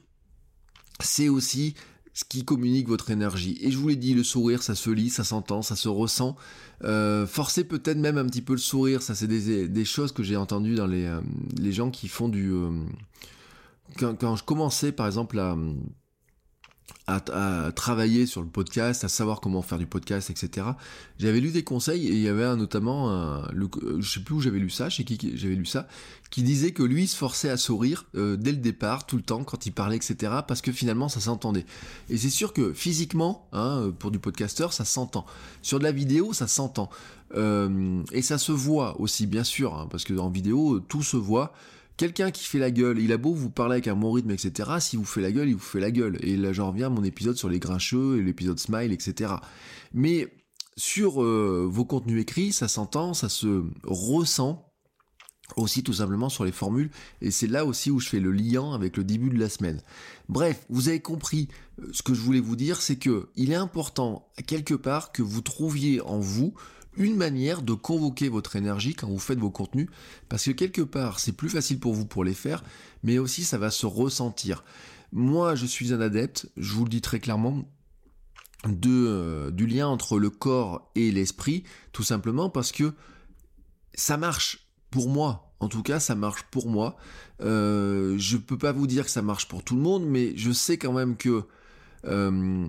c'est 0.99 1.29
aussi 1.29 1.73
ce 2.17 2.23
qui 2.23 2.43
communique 2.43 2.87
votre 2.87 3.11
énergie. 3.11 3.59
Et 3.61 3.69
je 3.69 3.77
vous 3.77 3.89
l'ai 3.89 3.95
dit, 3.95 4.15
le 4.15 4.23
sourire, 4.23 4.63
ça 4.63 4.73
se 4.73 4.89
lit, 4.89 5.11
ça 5.11 5.23
s'entend, 5.23 5.61
ça 5.61 5.75
se 5.75 5.87
ressent. 5.87 6.35
Euh, 6.83 7.27
forcez 7.27 7.63
peut-être 7.63 7.99
même 7.99 8.17
un 8.17 8.25
petit 8.25 8.41
peu 8.41 8.53
le 8.53 8.59
sourire, 8.59 9.03
ça 9.03 9.13
c'est 9.13 9.27
des, 9.27 9.85
choses 9.85 10.11
que 10.11 10.23
j'ai 10.23 10.35
entendues 10.35 10.73
dans 10.73 10.87
les, 10.87 11.05
euh, 11.05 11.21
les 11.59 11.71
gens 11.71 11.91
qui 11.91 12.07
font 12.07 12.27
du... 12.27 12.51
Euh, 12.51 12.71
quand, 13.99 14.15
quand, 14.15 14.35
je 14.35 14.43
commençais 14.43 14.91
par 14.91 15.05
exemple 15.05 15.37
à 15.37 15.55
à, 17.07 17.71
travailler 17.73 18.25
sur 18.25 18.41
le 18.41 18.47
podcast, 18.47 19.05
à 19.05 19.07
savoir 19.07 19.39
comment 19.39 19.61
faire 19.61 19.77
du 19.77 19.87
podcast, 19.87 20.29
etc. 20.29 20.67
J'avais 21.19 21.39
lu 21.39 21.51
des 21.51 21.63
conseils 21.63 22.05
et 22.07 22.11
il 22.11 22.19
y 22.19 22.27
avait 22.27 22.43
un, 22.43 22.57
notamment, 22.57 23.09
un, 23.09 23.49
le, 23.53 23.69
je 23.99 24.09
sais 24.09 24.19
plus 24.19 24.35
où 24.35 24.41
j'avais 24.41 24.59
lu 24.59 24.69
ça, 24.69 24.89
chez 24.89 25.05
qui 25.05 25.31
j'avais 25.35 25.55
lu 25.55 25.65
ça, 25.65 25.87
qui 26.31 26.43
disait 26.43 26.71
que 26.71 26.83
lui 26.83 27.07
se 27.07 27.15
forçait 27.15 27.49
à 27.49 27.55
sourire 27.55 28.05
euh, 28.15 28.35
dès 28.35 28.51
le 28.51 28.57
départ, 28.57 29.05
tout 29.05 29.15
le 29.15 29.21
temps, 29.21 29.45
quand 29.45 29.65
il 29.65 29.71
parlait, 29.71 29.95
etc. 29.95 30.33
Parce 30.45 30.61
que 30.61 30.73
finalement 30.73 31.07
ça 31.07 31.21
s'entendait. 31.21 31.65
Et 32.09 32.17
c'est 32.17 32.29
sûr 32.29 32.51
que 32.51 32.73
physiquement, 32.73 33.47
hein, 33.53 33.93
pour 33.99 34.11
du 34.11 34.19
podcasteur, 34.19 34.73
ça 34.73 34.83
s'entend. 34.83 35.25
Sur 35.61 35.79
de 35.79 35.85
la 35.85 35.93
vidéo, 35.93 36.33
ça 36.33 36.47
s'entend. 36.47 36.89
Euh, 37.35 38.03
et 38.11 38.21
ça 38.21 38.37
se 38.37 38.51
voit 38.51 38.99
aussi, 38.99 39.27
bien 39.27 39.45
sûr, 39.45 39.75
hein, 39.75 39.87
parce 39.89 40.03
que 40.03 40.13
en 40.13 40.29
vidéo, 40.29 40.79
tout 40.79 41.03
se 41.03 41.17
voit. 41.17 41.53
Quelqu'un 41.97 42.29
qui 42.29 42.45
fait 42.45 42.59
la 42.59 42.69
gueule, 42.69 42.99
il 42.99 43.11
a 43.11 43.17
beau 43.17 43.33
vous 43.33 43.49
parler 43.49 43.73
avec 43.73 43.87
un 43.87 43.95
bon 43.95 44.11
rythme, 44.11 44.29
etc. 44.29 44.69
Si 44.79 44.97
vous 44.97 45.05
fait 45.05 45.21
la 45.21 45.31
gueule, 45.31 45.49
il 45.49 45.55
vous 45.55 45.59
fait 45.59 45.79
la 45.79 45.89
gueule. 45.89 46.17
Et 46.21 46.37
là, 46.37 46.53
j'en 46.53 46.71
reviens 46.71 46.87
à 46.87 46.89
mon 46.89 47.03
épisode 47.03 47.35
sur 47.35 47.49
les 47.49 47.59
grincheux 47.59 48.19
et 48.19 48.21
l'épisode 48.21 48.59
smile, 48.59 48.91
etc. 48.91 49.33
Mais 49.93 50.27
sur 50.77 51.23
euh, 51.23 51.67
vos 51.67 51.85
contenus 51.85 52.21
écrits, 52.21 52.53
ça 52.53 52.67
s'entend, 52.67 53.15
ça 53.15 53.29
se 53.29 53.63
ressent 53.83 54.63
aussi 55.55 55.81
tout 55.81 55.93
simplement 55.93 56.29
sur 56.29 56.43
les 56.43 56.51
formules 56.51 56.91
et 57.21 57.31
c'est 57.31 57.47
là 57.47 57.65
aussi 57.65 57.89
où 57.89 57.99
je 57.99 58.09
fais 58.09 58.19
le 58.19 58.31
lien 58.31 58.73
avec 58.73 58.97
le 58.97 59.03
début 59.03 59.29
de 59.29 59.39
la 59.39 59.49
semaine. 59.49 59.81
Bref, 60.27 60.65
vous 60.69 60.89
avez 60.89 60.99
compris 60.99 61.47
euh, 61.79 61.87
ce 61.93 62.03
que 62.03 62.13
je 62.13 62.21
voulais 62.21 62.41
vous 62.41 62.55
dire, 62.55 62.81
c'est 62.81 62.97
que 62.97 63.29
il 63.35 63.51
est 63.51 63.55
important 63.55 64.27
quelque 64.45 64.73
part 64.73 65.11
que 65.11 65.23
vous 65.23 65.41
trouviez 65.41 66.01
en 66.01 66.19
vous 66.19 66.53
une 66.97 67.15
manière 67.15 67.61
de 67.61 67.73
convoquer 67.73 68.29
votre 68.29 68.55
énergie 68.55 68.93
quand 68.93 69.07
vous 69.07 69.19
faites 69.19 69.39
vos 69.39 69.51
contenus, 69.51 69.87
parce 70.29 70.45
que 70.45 70.51
quelque 70.51 70.81
part 70.81 71.19
c'est 71.19 71.31
plus 71.31 71.49
facile 71.49 71.79
pour 71.79 71.93
vous 71.93 72.05
pour 72.05 72.23
les 72.23 72.33
faire, 72.33 72.63
mais 73.03 73.17
aussi 73.17 73.43
ça 73.43 73.57
va 73.57 73.71
se 73.71 73.85
ressentir. 73.85 74.63
Moi 75.11 75.55
je 75.55 75.65
suis 75.65 75.93
un 75.93 76.01
adepte, 76.01 76.49
je 76.57 76.73
vous 76.73 76.83
le 76.83 76.89
dis 76.89 77.01
très 77.01 77.19
clairement, 77.19 77.65
de, 78.65 78.89
euh, 78.89 79.51
du 79.51 79.67
lien 79.67 79.87
entre 79.87 80.19
le 80.19 80.29
corps 80.29 80.89
et 80.95 81.11
l'esprit, 81.11 81.63
tout 81.91 82.03
simplement 82.03 82.49
parce 82.49 82.71
que 82.71 82.93
ça 83.93 84.17
marche 84.17 84.67
pour 84.89 85.09
moi. 85.09 85.43
En 85.59 85.69
tout 85.69 85.81
cas, 85.81 85.99
ça 85.99 86.15
marche 86.15 86.43
pour 86.51 86.67
moi. 86.67 86.97
Euh, 87.41 88.15
je 88.17 88.37
peux 88.37 88.57
pas 88.57 88.71
vous 88.71 88.87
dire 88.87 89.05
que 89.05 89.11
ça 89.11 89.21
marche 89.23 89.47
pour 89.47 89.63
tout 89.63 89.75
le 89.75 89.81
monde, 89.81 90.05
mais 90.05 90.37
je 90.37 90.51
sais 90.51 90.77
quand 90.77 90.93
même 90.93 91.17
que 91.17 91.45
euh, 92.07 92.67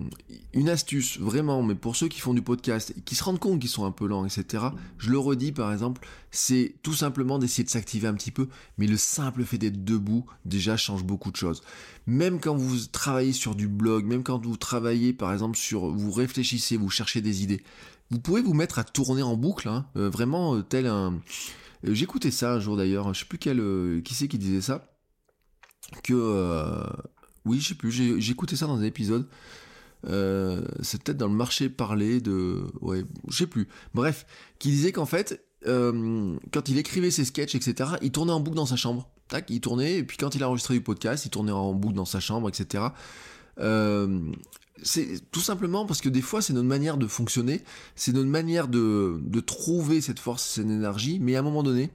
une 0.53 0.69
astuce, 0.69 1.17
vraiment, 1.19 1.63
mais 1.63 1.75
pour 1.75 1.95
ceux 1.95 2.07
qui 2.07 2.19
font 2.19 2.33
du 2.33 2.41
podcast 2.41 2.93
qui 3.05 3.15
se 3.15 3.23
rendent 3.23 3.39
compte 3.39 3.59
qu'ils 3.59 3.69
sont 3.69 3.85
un 3.85 3.91
peu 3.91 4.07
lents, 4.07 4.25
etc., 4.25 4.65
je 4.97 5.11
le 5.11 5.17
redis 5.17 5.51
par 5.51 5.71
exemple, 5.71 6.05
c'est 6.31 6.75
tout 6.83 6.93
simplement 6.93 7.39
d'essayer 7.39 7.63
de 7.63 7.69
s'activer 7.69 8.07
un 8.07 8.13
petit 8.13 8.31
peu, 8.31 8.49
mais 8.77 8.87
le 8.87 8.97
simple 8.97 9.43
fait 9.43 9.57
d'être 9.57 9.83
debout 9.83 10.25
déjà 10.45 10.75
change 10.75 11.03
beaucoup 11.03 11.31
de 11.31 11.37
choses. 11.37 11.61
Même 12.07 12.39
quand 12.39 12.55
vous 12.55 12.85
travaillez 12.91 13.33
sur 13.33 13.55
du 13.55 13.67
blog, 13.67 14.05
même 14.05 14.23
quand 14.23 14.43
vous 14.43 14.57
travaillez 14.57 15.13
par 15.13 15.31
exemple 15.31 15.57
sur, 15.57 15.87
vous 15.87 16.11
réfléchissez, 16.11 16.75
vous 16.75 16.89
cherchez 16.89 17.21
des 17.21 17.43
idées, 17.43 17.63
vous 18.09 18.19
pouvez 18.19 18.41
vous 18.41 18.53
mettre 18.53 18.79
à 18.79 18.83
tourner 18.83 19.21
en 19.21 19.37
boucle, 19.37 19.69
hein, 19.69 19.85
euh, 19.95 20.09
vraiment 20.09 20.55
euh, 20.55 20.63
tel 20.63 20.87
un... 20.87 21.19
J'écoutais 21.83 22.31
ça 22.31 22.53
un 22.55 22.59
jour 22.59 22.75
d'ailleurs, 22.75 23.13
je 23.13 23.19
sais 23.19 23.25
plus 23.25 23.37
quel, 23.37 24.01
qui 24.03 24.13
c'est 24.13 24.27
qui 24.27 24.37
disait 24.37 24.59
ça 24.59 24.91
que 26.03 26.83
oui, 27.49 27.59
je 27.59 27.69
sais 27.69 28.19
j'ai 28.19 28.35
ça 28.55 28.67
dans 28.67 28.77
un 28.77 28.83
épisode. 28.83 29.27
Euh, 30.07 30.61
c'est 30.81 31.11
dans 31.11 31.27
le 31.27 31.33
marché 31.33 31.69
parlé 31.69 32.21
de. 32.21 32.63
Ouais, 32.81 33.03
je 33.27 33.37
sais 33.37 33.47
plus. 33.47 33.67
Bref, 33.93 34.25
qui 34.59 34.69
disait 34.69 34.91
qu'en 34.91 35.05
fait, 35.05 35.43
euh, 35.67 36.37
quand 36.51 36.69
il 36.69 36.77
écrivait 36.77 37.11
ses 37.11 37.25
sketchs, 37.25 37.55
etc., 37.55 37.91
il 38.01 38.11
tournait 38.11 38.31
en 38.31 38.39
boucle 38.39 38.55
dans 38.55 38.65
sa 38.65 38.75
chambre. 38.75 39.09
Tac, 39.27 39.49
il 39.49 39.61
tournait, 39.61 39.97
et 39.97 40.03
puis 40.03 40.17
quand 40.17 40.35
il 40.35 40.43
a 40.43 40.47
enregistré 40.47 40.75
du 40.75 40.81
podcast, 40.81 41.25
il 41.25 41.29
tournait 41.29 41.51
en 41.51 41.73
boucle 41.73 41.95
dans 41.95 42.05
sa 42.05 42.19
chambre, 42.19 42.49
etc. 42.49 42.85
Euh, 43.59 44.19
c'est 44.81 45.19
tout 45.31 45.41
simplement 45.41 45.85
parce 45.85 46.01
que 46.01 46.09
des 46.09 46.21
fois, 46.21 46.41
c'est 46.41 46.53
notre 46.53 46.67
manière 46.67 46.97
de 46.97 47.07
fonctionner, 47.07 47.61
c'est 47.95 48.13
notre 48.13 48.29
manière 48.29 48.67
de, 48.67 49.19
de 49.21 49.39
trouver 49.39 50.01
cette 50.01 50.19
force, 50.19 50.43
cette 50.43 50.65
énergie, 50.65 51.19
mais 51.19 51.35
à 51.35 51.39
un 51.39 51.43
moment 51.43 51.63
donné, 51.63 51.91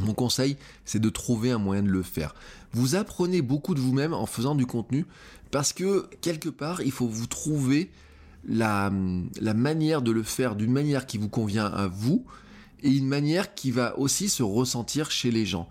mon 0.00 0.14
conseil, 0.14 0.56
c'est 0.84 0.98
de 0.98 1.08
trouver 1.08 1.50
un 1.50 1.58
moyen 1.58 1.82
de 1.82 1.88
le 1.88 2.02
faire. 2.02 2.34
Vous 2.72 2.94
apprenez 2.96 3.42
beaucoup 3.42 3.74
de 3.74 3.80
vous-même 3.80 4.12
en 4.12 4.26
faisant 4.26 4.54
du 4.54 4.66
contenu 4.66 5.06
parce 5.50 5.72
que 5.72 6.08
quelque 6.20 6.48
part, 6.48 6.82
il 6.82 6.90
faut 6.90 7.06
vous 7.06 7.26
trouver 7.26 7.90
la, 8.46 8.90
manière 8.90 10.02
de 10.02 10.10
le 10.10 10.22
faire 10.22 10.56
d'une 10.56 10.72
manière 10.72 11.06
qui 11.06 11.18
vous 11.18 11.28
convient 11.28 11.66
à 11.66 11.86
vous 11.86 12.24
et 12.82 12.90
une 12.90 13.06
manière 13.06 13.54
qui 13.54 13.70
va 13.70 13.98
aussi 13.98 14.28
se 14.28 14.42
ressentir 14.42 15.10
chez 15.10 15.30
les 15.30 15.46
gens. 15.46 15.68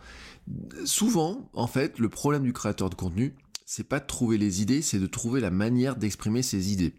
Souvent, 0.86 1.50
en 1.54 1.68
fait, 1.68 2.00
le 2.00 2.10
problème 2.10 2.44
du 2.44 2.54
créateur 2.54 2.90
de 2.90 2.96
contenu, 2.96 3.36
c'est 3.66 3.88
pas 3.88 4.00
de 4.00 4.08
trouver 4.08 4.38
les 4.38 4.62
idées, 4.62 4.82
c'est 4.82 5.00
de 5.00 5.08
trouver 5.08 5.40
la 5.42 5.52
manière 5.52 5.96
d'exprimer 5.96 6.42
ses 6.42 6.72
idées. 6.72 6.94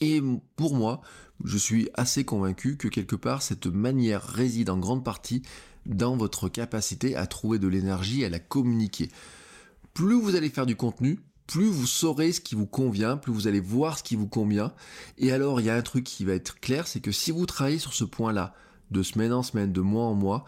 Et 0.00 0.22
pour 0.56 0.74
moi, 0.74 1.00
je 1.44 1.58
suis 1.58 1.88
assez 1.94 2.24
convaincu 2.24 2.76
que 2.76 2.88
quelque 2.88 3.16
part, 3.16 3.42
cette 3.42 3.66
manière 3.66 4.22
réside 4.22 4.70
en 4.70 4.78
grande 4.78 5.04
partie 5.04 5.42
dans 5.88 6.16
votre 6.16 6.48
capacité 6.48 7.16
à 7.16 7.26
trouver 7.26 7.58
de 7.58 7.66
l'énergie, 7.66 8.24
à 8.24 8.28
la 8.28 8.38
communiquer. 8.38 9.10
Plus 9.94 10.20
vous 10.20 10.36
allez 10.36 10.50
faire 10.50 10.66
du 10.66 10.76
contenu, 10.76 11.20
plus 11.46 11.66
vous 11.66 11.86
saurez 11.86 12.32
ce 12.32 12.40
qui 12.40 12.54
vous 12.54 12.66
convient, 12.66 13.16
plus 13.16 13.32
vous 13.32 13.48
allez 13.48 13.60
voir 13.60 13.98
ce 13.98 14.02
qui 14.02 14.14
vous 14.14 14.28
convient. 14.28 14.72
Et 15.16 15.32
alors, 15.32 15.60
il 15.60 15.66
y 15.66 15.70
a 15.70 15.74
un 15.74 15.82
truc 15.82 16.04
qui 16.04 16.24
va 16.24 16.34
être 16.34 16.60
clair, 16.60 16.86
c'est 16.86 17.00
que 17.00 17.10
si 17.10 17.30
vous 17.30 17.46
travaillez 17.46 17.78
sur 17.78 17.94
ce 17.94 18.04
point-là, 18.04 18.54
de 18.90 19.02
semaine 19.02 19.32
en 19.32 19.42
semaine, 19.42 19.72
de 19.72 19.80
mois 19.80 20.04
en 20.04 20.14
mois, 20.14 20.44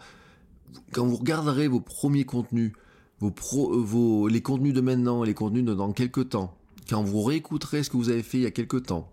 quand 0.91 1.05
vous 1.05 1.17
regarderez 1.17 1.67
vos 1.67 1.81
premiers 1.81 2.23
contenus, 2.23 2.71
vos, 3.19 3.31
pro, 3.31 3.73
euh, 3.73 3.81
vos 3.81 4.27
les 4.27 4.41
contenus 4.41 4.73
de 4.73 4.81
maintenant, 4.81 5.23
les 5.23 5.33
contenus 5.33 5.65
de 5.65 5.73
dans 5.73 5.91
quelques 5.91 6.29
temps, 6.29 6.55
quand 6.89 7.03
vous 7.03 7.21
réécouterez 7.23 7.83
ce 7.83 7.89
que 7.89 7.97
vous 7.97 8.09
avez 8.09 8.23
fait 8.23 8.37
il 8.37 8.43
y 8.43 8.47
a 8.47 8.51
quelques 8.51 8.83
temps, 8.87 9.11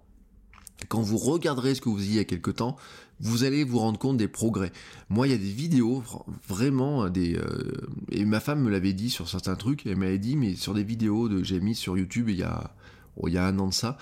quand 0.87 1.01
vous 1.01 1.19
regarderez 1.19 1.75
ce 1.75 1.81
que 1.81 1.89
vous 1.89 2.13
y 2.13 2.19
a 2.19 2.25
quelques 2.25 2.57
temps, 2.57 2.77
vous 3.21 3.45
allez 3.45 3.65
vous 3.65 3.79
rendre 3.79 3.99
compte 3.99 4.17
des 4.17 4.29
progrès. 4.29 4.71
Moi, 5.09 5.27
il 5.27 5.31
y 5.31 5.35
a 5.35 5.39
des 5.39 5.51
vidéos, 5.51 6.05
vraiment, 6.47 7.09
des, 7.09 7.37
euh, 7.37 7.73
et 8.13 8.25
ma 8.25 8.41
femme 8.41 8.63
me 8.63 8.71
l'avait 8.71 8.93
dit 8.93 9.11
sur 9.11 9.29
certains 9.29 9.57
trucs, 9.57 9.87
elle 9.87 9.97
m'avait 9.97 10.19
dit, 10.19 10.37
mais 10.37 10.55
sur 10.55 10.75
des 10.75 10.85
vidéos 10.85 11.29
que 11.29 11.43
j'ai 11.43 11.61
mis 11.61 11.75
sur 11.75 11.99
YouTube 11.99 12.29
il 12.29 12.37
y, 12.37 12.43
a, 12.45 12.75
oh, 13.17 13.27
il 13.29 13.35
y 13.35 13.39
a 13.39 13.47
un 13.47 13.59
an 13.59 13.69
de 13.69 13.75
ça, 13.75 13.99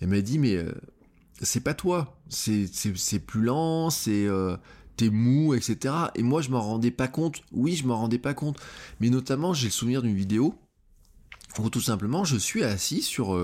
elle 0.00 0.08
m'a 0.08 0.20
dit, 0.20 0.38
mais 0.38 0.56
euh, 0.56 0.72
c'est 1.40 1.62
pas 1.62 1.74
toi, 1.74 2.18
c'est 2.28 2.68
plus 3.26 3.42
lent, 3.42 3.90
c'est... 3.90 4.26
Euh, 4.26 4.56
t'es 4.96 5.08
mou, 5.08 5.54
etc. 5.54 5.94
Et 6.14 6.22
moi, 6.22 6.42
je 6.42 6.50
m'en 6.50 6.60
rendais 6.60 6.90
pas 6.90 7.08
compte. 7.08 7.40
Oui, 7.52 7.74
je 7.74 7.86
m'en 7.86 7.96
rendais 7.96 8.18
pas 8.18 8.34
compte. 8.34 8.58
Mais 9.00 9.08
notamment, 9.08 9.54
j'ai 9.54 9.68
le 9.68 9.72
souvenir 9.72 10.02
d'une 10.02 10.14
vidéo 10.14 10.54
où 11.58 11.70
tout 11.70 11.80
simplement, 11.80 12.24
je 12.24 12.36
suis 12.36 12.64
assis 12.64 13.00
sur 13.00 13.34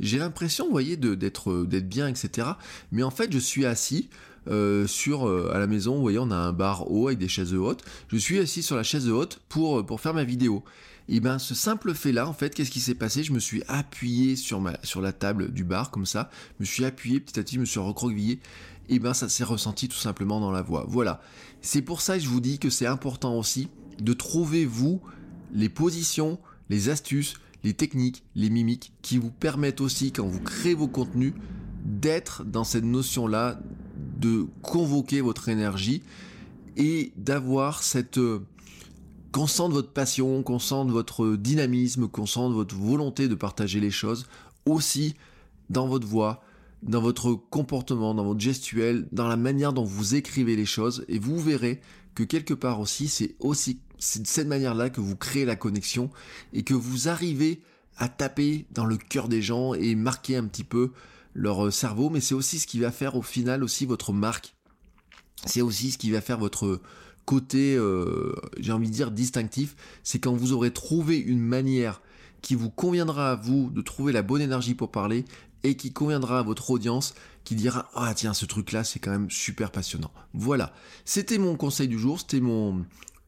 j'ai 0.00 0.18
l'impression, 0.18 0.66
vous 0.66 0.72
voyez, 0.72 0.96
d'être 0.96 1.64
d'être 1.64 1.88
bien, 1.88 2.08
etc. 2.08 2.48
Mais 2.92 3.02
en 3.02 3.10
fait, 3.10 3.32
je 3.32 3.38
suis 3.38 3.64
assis 3.66 4.08
euh, 4.48 4.86
sur 4.86 5.26
euh, 5.26 5.50
à 5.54 5.58
la 5.58 5.66
maison, 5.66 5.94
vous 5.94 6.02
voyez, 6.02 6.18
on 6.18 6.30
a 6.30 6.36
un 6.36 6.52
bar 6.52 6.90
haut 6.90 7.08
avec 7.08 7.18
des 7.18 7.28
chaises 7.28 7.54
hautes. 7.54 7.84
Je 8.08 8.16
suis 8.16 8.38
assis 8.38 8.62
sur 8.62 8.76
la 8.76 8.82
chaise 8.82 9.08
haute 9.08 9.40
pour 9.48 9.78
euh, 9.78 9.96
faire 9.96 10.14
ma 10.14 10.24
vidéo. 10.24 10.62
Et 11.08 11.20
ben 11.20 11.38
ce 11.38 11.54
simple 11.54 11.94
fait 11.94 12.12
là, 12.12 12.26
en 12.26 12.32
fait, 12.32 12.54
qu'est-ce 12.54 12.70
qui 12.70 12.80
s'est 12.80 12.94
passé? 12.94 13.24
Je 13.24 13.32
me 13.32 13.38
suis 13.38 13.62
appuyé 13.68 14.36
sur 14.36 14.60
la 14.60 15.12
table 15.12 15.52
du 15.52 15.64
bar 15.64 15.90
comme 15.90 16.06
ça. 16.06 16.30
Je 16.58 16.62
me 16.62 16.66
suis 16.66 16.84
appuyé 16.84 17.20
petit 17.20 17.38
à 17.38 17.42
petit, 17.42 17.56
je 17.56 17.60
me 17.60 17.66
suis 17.66 17.80
recroquevillé. 17.80 18.40
Et 18.88 18.98
ben 18.98 19.14
ça 19.14 19.28
s'est 19.28 19.44
ressenti 19.44 19.88
tout 19.88 19.96
simplement 19.96 20.40
dans 20.40 20.50
la 20.50 20.62
voix. 20.62 20.84
Voilà. 20.88 21.20
C'est 21.62 21.82
pour 21.82 22.00
ça 22.00 22.16
que 22.16 22.22
je 22.22 22.28
vous 22.28 22.40
dis 22.40 22.58
que 22.58 22.70
c'est 22.70 22.86
important 22.86 23.38
aussi 23.38 23.68
de 23.98 24.12
trouver 24.12 24.64
vous 24.66 25.00
les 25.54 25.68
positions, 25.68 26.38
les 26.68 26.88
astuces, 26.88 27.34
les 27.64 27.72
techniques, 27.74 28.22
les 28.36 28.50
mimiques 28.50 28.92
qui 29.02 29.18
vous 29.18 29.30
permettent 29.30 29.80
aussi 29.80 30.12
quand 30.12 30.26
vous 30.26 30.40
créez 30.40 30.74
vos 30.74 30.86
contenus 30.86 31.32
d'être 31.84 32.44
dans 32.44 32.64
cette 32.64 32.84
notion-là 32.84 33.58
de 34.18 34.46
convoquer 34.62 35.22
votre 35.22 35.48
énergie 35.48 36.02
et 36.76 37.12
d'avoir 37.16 37.82
cette 37.82 38.18
euh, 38.18 38.40
qu'on 39.32 39.46
sente 39.46 39.72
votre 39.72 39.90
passion, 39.90 40.42
qu'on 40.42 40.58
sente 40.58 40.90
votre 40.90 41.36
dynamisme, 41.36 42.06
qu'on 42.08 42.26
sente 42.26 42.52
votre 42.52 42.76
volonté 42.76 43.28
de 43.28 43.34
partager 43.34 43.80
les 43.80 43.90
choses 43.90 44.26
aussi 44.66 45.14
dans 45.70 45.88
votre 45.88 46.06
voix, 46.06 46.42
dans 46.82 47.00
votre 47.00 47.32
comportement, 47.34 48.14
dans 48.14 48.24
votre 48.24 48.40
gestuel, 48.40 49.08
dans 49.10 49.26
la 49.26 49.36
manière 49.36 49.72
dont 49.72 49.84
vous 49.84 50.14
écrivez 50.14 50.54
les 50.54 50.66
choses. 50.66 51.04
Et 51.08 51.18
vous 51.18 51.40
verrez 51.40 51.80
que 52.14 52.22
quelque 52.22 52.54
part 52.54 52.78
aussi 52.80 53.08
c'est 53.08 53.34
aussi 53.40 53.80
c'est 54.04 54.22
de 54.22 54.26
cette 54.26 54.46
manière-là 54.46 54.90
que 54.90 55.00
vous 55.00 55.16
créez 55.16 55.44
la 55.44 55.56
connexion 55.56 56.10
et 56.52 56.62
que 56.62 56.74
vous 56.74 57.08
arrivez 57.08 57.62
à 57.96 58.08
taper 58.08 58.66
dans 58.70 58.84
le 58.84 58.96
cœur 58.96 59.28
des 59.28 59.40
gens 59.40 59.72
et 59.74 59.94
marquer 59.94 60.36
un 60.36 60.44
petit 60.44 60.64
peu 60.64 60.92
leur 61.32 61.66
euh, 61.66 61.70
cerveau, 61.70 62.10
mais 62.10 62.20
c'est 62.20 62.34
aussi 62.34 62.58
ce 62.58 62.66
qui 62.66 62.78
va 62.78 62.90
faire 62.90 63.16
au 63.16 63.22
final 63.22 63.64
aussi 63.64 63.86
votre 63.86 64.12
marque. 64.12 64.54
C'est 65.46 65.62
aussi 65.62 65.90
ce 65.90 65.98
qui 65.98 66.10
va 66.10 66.20
faire 66.20 66.38
votre 66.38 66.80
côté, 67.24 67.76
euh, 67.76 68.34
j'ai 68.58 68.72
envie 68.72 68.88
de 68.88 68.94
dire, 68.94 69.10
distinctif. 69.10 69.74
C'est 70.02 70.18
quand 70.18 70.34
vous 70.34 70.52
aurez 70.52 70.70
trouvé 70.70 71.18
une 71.18 71.40
manière 71.40 72.02
qui 72.42 72.54
vous 72.54 72.70
conviendra 72.70 73.32
à 73.32 73.36
vous 73.36 73.70
de 73.70 73.80
trouver 73.80 74.12
la 74.12 74.22
bonne 74.22 74.42
énergie 74.42 74.74
pour 74.74 74.90
parler 74.90 75.24
et 75.62 75.76
qui 75.76 75.92
conviendra 75.92 76.40
à 76.40 76.42
votre 76.42 76.70
audience 76.70 77.14
qui 77.44 77.54
dira 77.54 77.90
ah 77.94 78.12
tiens 78.14 78.34
ce 78.34 78.44
truc 78.44 78.72
là 78.72 78.84
c'est 78.84 78.98
quand 78.98 79.10
même 79.10 79.30
super 79.30 79.70
passionnant. 79.70 80.12
Voilà, 80.34 80.74
c'était 81.06 81.38
mon 81.38 81.56
conseil 81.56 81.88
du 81.88 81.98
jour, 81.98 82.20
c'était 82.20 82.40
mon 82.40 82.84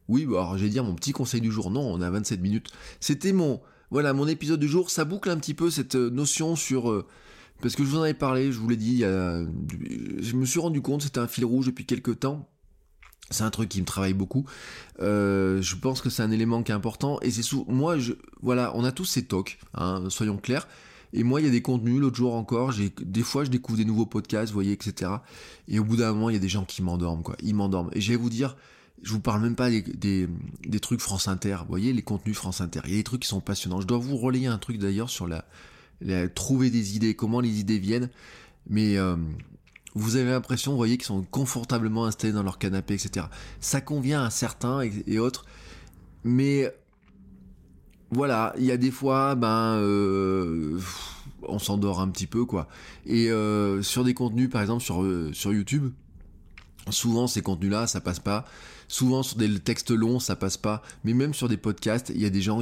oui, 0.07 0.25
bah, 0.25 0.37
alors 0.39 0.57
j'allais 0.57 0.69
dire 0.69 0.83
mon 0.83 0.95
petit 0.95 1.11
conseil 1.11 1.41
du 1.41 1.51
jour. 1.51 1.71
Non, 1.71 1.81
on 1.81 2.01
a 2.01 2.09
27 2.09 2.41
minutes. 2.41 2.69
C'était 2.99 3.33
mon 3.33 3.61
voilà, 3.89 4.13
mon 4.13 4.27
épisode 4.27 4.59
du 4.59 4.67
jour, 4.67 4.89
ça 4.89 5.05
boucle 5.05 5.29
un 5.29 5.37
petit 5.37 5.53
peu 5.53 5.69
cette 5.69 5.95
euh, 5.95 6.09
notion 6.09 6.55
sur 6.57 7.05
parce 7.61 7.75
que 7.75 7.83
je 7.83 7.89
vous 7.89 7.97
en 7.97 8.03
avais 8.03 8.13
parlé, 8.13 8.51
je 8.51 8.59
vous 8.59 8.69
l'ai 8.69 8.75
dit, 8.75 8.99
je 8.99 10.35
me 10.35 10.45
suis 10.45 10.59
rendu 10.59 10.81
compte, 10.81 11.01
c'était 11.01 11.19
un 11.19 11.27
fil 11.27 11.43
rouge 11.43 11.65
depuis 11.65 11.85
quelques 11.85 12.19
temps. 12.19 12.47
C'est 13.29 13.43
un 13.43 13.49
truc 13.49 13.69
qui 13.69 13.81
me 13.81 13.85
travaille 13.85 14.13
beaucoup. 14.13 14.45
Euh, 15.01 15.61
je 15.61 15.75
pense 15.75 16.01
que 16.01 16.09
c'est 16.09 16.23
un 16.23 16.31
élément 16.31 16.63
qui 16.63 16.71
est 16.71 16.75
important. 16.75 17.19
Et 17.21 17.31
c'est 17.31 17.43
moi, 17.67 17.97
je, 17.97 18.13
voilà, 18.41 18.71
on 18.75 18.85
a 18.85 18.91
tous 18.91 19.05
ces 19.05 19.25
tocs, 19.25 19.59
hein, 19.73 20.05
soyons 20.09 20.37
clairs. 20.37 20.67
Et 21.13 21.23
moi, 21.23 21.41
il 21.41 21.45
y 21.45 21.49
a 21.49 21.51
des 21.51 21.61
contenus, 21.61 21.99
l'autre 21.99 22.15
jour 22.15 22.35
encore, 22.35 22.71
j'ai, 22.71 22.91
des 23.01 23.23
fois, 23.23 23.43
je 23.43 23.49
découvre 23.49 23.77
des 23.77 23.85
nouveaux 23.85 24.05
podcasts, 24.05 24.51
vous 24.51 24.57
voyez, 24.57 24.73
etc. 24.73 25.11
Et 25.67 25.79
au 25.79 25.83
bout 25.83 25.97
d'un 25.97 26.13
moment, 26.13 26.29
il 26.29 26.33
y 26.33 26.37
a 26.37 26.41
des 26.41 26.49
gens 26.49 26.65
qui 26.65 26.81
m'endorment, 26.81 27.23
quoi. 27.23 27.35
Ils 27.41 27.55
m'endorment. 27.55 27.89
Et 27.93 28.01
je 28.01 28.11
vais 28.11 28.17
vous 28.17 28.29
dire, 28.29 28.55
je 29.03 29.11
vous 29.11 29.19
parle 29.19 29.41
même 29.41 29.55
pas 29.55 29.69
des, 29.69 29.81
des, 29.81 30.79
trucs 30.79 31.01
France 31.01 31.27
Inter, 31.27 31.57
vous 31.61 31.69
voyez, 31.69 31.93
les 31.93 32.01
contenus 32.01 32.35
France 32.35 32.61
Inter. 32.61 32.81
Il 32.85 32.91
y 32.91 32.93
a 32.95 32.97
des 32.97 33.03
trucs 33.03 33.21
qui 33.21 33.27
sont 33.27 33.41
passionnants. 33.41 33.81
Je 33.81 33.87
dois 33.87 33.97
vous 33.97 34.17
relayer 34.17 34.47
un 34.47 34.57
truc 34.57 34.79
d'ailleurs 34.79 35.09
sur 35.09 35.27
la, 35.27 35.45
trouver 36.29 36.69
des 36.69 36.95
idées, 36.95 37.15
comment 37.15 37.39
les 37.39 37.59
idées 37.59 37.79
viennent. 37.79 38.09
Mais 38.69 38.97
euh, 38.97 39.15
vous 39.93 40.15
avez 40.15 40.31
l'impression, 40.31 40.71
vous 40.71 40.77
voyez, 40.77 40.97
qu'ils 40.97 41.05
sont 41.05 41.23
confortablement 41.23 42.05
installés 42.05 42.33
dans 42.33 42.43
leur 42.43 42.57
canapé, 42.57 42.95
etc. 42.95 43.27
Ça 43.59 43.81
convient 43.81 44.23
à 44.23 44.29
certains 44.29 44.81
et, 44.81 45.19
autres. 45.19 45.45
Mais 46.23 46.73
voilà, 48.09 48.53
il 48.57 48.65
y 48.65 48.71
a 48.71 48.77
des 48.77 48.91
fois, 48.91 49.35
ben, 49.35 49.75
euh, 49.75 50.79
on 51.43 51.59
s'endort 51.59 52.01
un 52.01 52.09
petit 52.09 52.27
peu, 52.27 52.45
quoi. 52.45 52.67
Et 53.05 53.29
euh, 53.29 53.81
sur 53.83 54.03
des 54.03 54.15
contenus, 54.15 54.49
par 54.49 54.61
exemple, 54.61 54.83
sur, 54.83 55.05
sur 55.33 55.53
YouTube, 55.53 55.91
souvent 56.91 57.27
ces 57.27 57.41
contenus-là, 57.41 57.87
ça 57.87 58.01
passe 58.01 58.19
pas. 58.19 58.45
Souvent 58.87 59.21
sur 59.21 59.37
des 59.37 59.59
textes 59.59 59.91
longs, 59.91 60.19
ça 60.19 60.35
passe 60.35 60.57
pas. 60.57 60.81
Mais 61.03 61.13
même 61.13 61.33
sur 61.33 61.49
des 61.49 61.57
podcasts, 61.57 62.11
il 62.13 62.21
y 62.21 62.25
a 62.25 62.29
des 62.29 62.41
gens, 62.41 62.59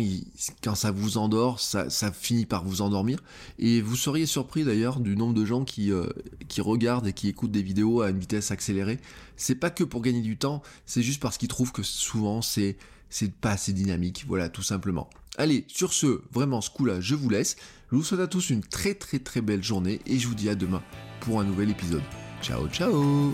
quand 0.64 0.76
ça 0.76 0.92
vous 0.92 1.18
endort, 1.18 1.60
ça, 1.60 1.88
finit 2.12 2.46
par 2.46 2.64
vous 2.64 2.82
endormir. 2.82 3.20
Et 3.60 3.82
vous 3.82 3.96
seriez 3.96 4.26
surpris 4.26 4.64
d'ailleurs 4.64 5.00
du 5.00 5.16
nombre 5.16 5.34
de 5.34 5.46
gens 5.46 5.64
qui, 5.66 5.92
euh, 5.92 6.08
qui 6.48 6.62
regardent 6.62 7.08
et 7.08 7.14
qui 7.14 7.28
écoutent 7.28 7.52
des 7.52 7.62
vidéos 7.62 8.02
à 8.02 8.10
une 8.10 8.20
vitesse 8.20 8.52
accélérée. 8.52 9.00
C'est 9.38 9.56
pas 9.56 9.70
que 9.70 9.84
pour 9.84 10.02
gagner 10.02 10.22
du 10.22 10.38
temps, 10.38 10.64
c'est 10.86 11.04
juste 11.04 11.22
parce 11.22 11.38
qu'ils 11.38 11.50
trouvent 11.50 11.72
que 11.72 11.84
souvent 11.84 12.42
c'est 12.42 12.78
c'est 13.10 13.32
pas 13.32 13.52
assez 13.52 13.72
dynamique. 13.72 14.26
Voilà, 14.28 14.50
tout 14.50 14.64
simplement. 14.64 15.10
Allez, 15.38 15.66
sur 15.68 15.94
ce, 15.94 16.22
vraiment 16.32 16.62
ce 16.62 16.70
coup-là, 16.70 17.00
je 17.00 17.16
vous 17.16 17.30
laisse. 17.30 17.56
Je 17.92 17.98
vous 17.98 18.04
souhaite 18.04 18.22
à 18.22 18.28
tous 18.28 18.50
une 18.50 18.62
très 18.62 18.94
très 18.94 19.20
très 19.20 19.42
belle 19.42 19.64
journée 19.64 20.02
et 20.06 20.18
je 20.18 20.28
vous 20.28 20.36
dis 20.36 20.50
à 20.50 20.56
demain 20.56 20.82
pour 21.22 21.40
un 21.40 21.44
nouvel 21.44 21.70
épisode. 21.70 22.04
Ciao 22.42 22.68
ciao 22.68 23.34